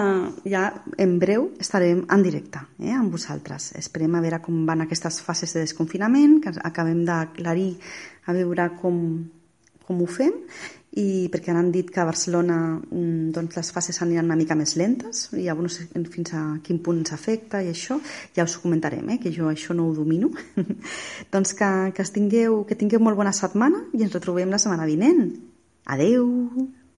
ja 0.50 0.64
en 0.98 1.18
breu 1.22 1.52
estarem 1.62 2.02
en 2.10 2.24
directe 2.26 2.64
eh, 2.82 2.90
amb 2.90 3.14
vosaltres. 3.14 3.70
Esperem 3.78 4.16
a 4.18 4.22
veure 4.24 4.40
com 4.42 4.64
van 4.66 4.82
aquestes 4.82 5.20
fases 5.22 5.54
de 5.54 5.62
desconfinament, 5.62 6.40
que 6.42 6.52
acabem 6.66 7.04
d'aclarir 7.06 7.76
a 8.26 8.34
veure 8.34 8.72
com, 8.80 8.98
com 9.86 10.02
ho 10.02 10.10
fem 10.10 10.34
i 10.98 11.26
perquè 11.30 11.50
han 11.50 11.72
dit 11.74 11.88
que 11.90 12.02
a 12.02 12.06
Barcelona 12.06 12.56
mm, 12.78 13.32
doncs 13.34 13.56
les 13.58 13.70
fases 13.74 13.98
aniran 14.02 14.28
una 14.28 14.38
mica 14.38 14.54
més 14.58 14.76
lentes 14.78 15.24
i 15.34 15.48
ja 15.48 15.56
no 15.58 15.70
sé 15.70 15.88
fins 15.90 16.34
a 16.38 16.42
quin 16.62 16.78
punt 16.82 17.00
ens 17.02 17.14
afecta 17.14 17.62
i 17.62 17.72
això, 17.72 17.98
ja 18.36 18.46
us 18.46 18.54
ho 18.58 18.62
comentarem, 18.62 19.08
eh, 19.10 19.18
que 19.22 19.34
jo 19.34 19.50
això 19.50 19.74
no 19.74 19.88
ho 19.88 19.94
domino. 19.94 20.30
doncs 21.34 21.54
que, 21.58 21.72
que, 21.94 22.06
tingueu, 22.14 22.62
que 22.66 22.78
tingueu 22.78 23.02
molt 23.02 23.18
bona 23.18 23.34
setmana 23.34 23.88
i 23.92 24.06
ens 24.06 24.14
retrobem 24.14 24.50
la 24.50 24.62
setmana 24.62 24.90
vinent. 24.90 25.28
Adeu! 25.86 26.83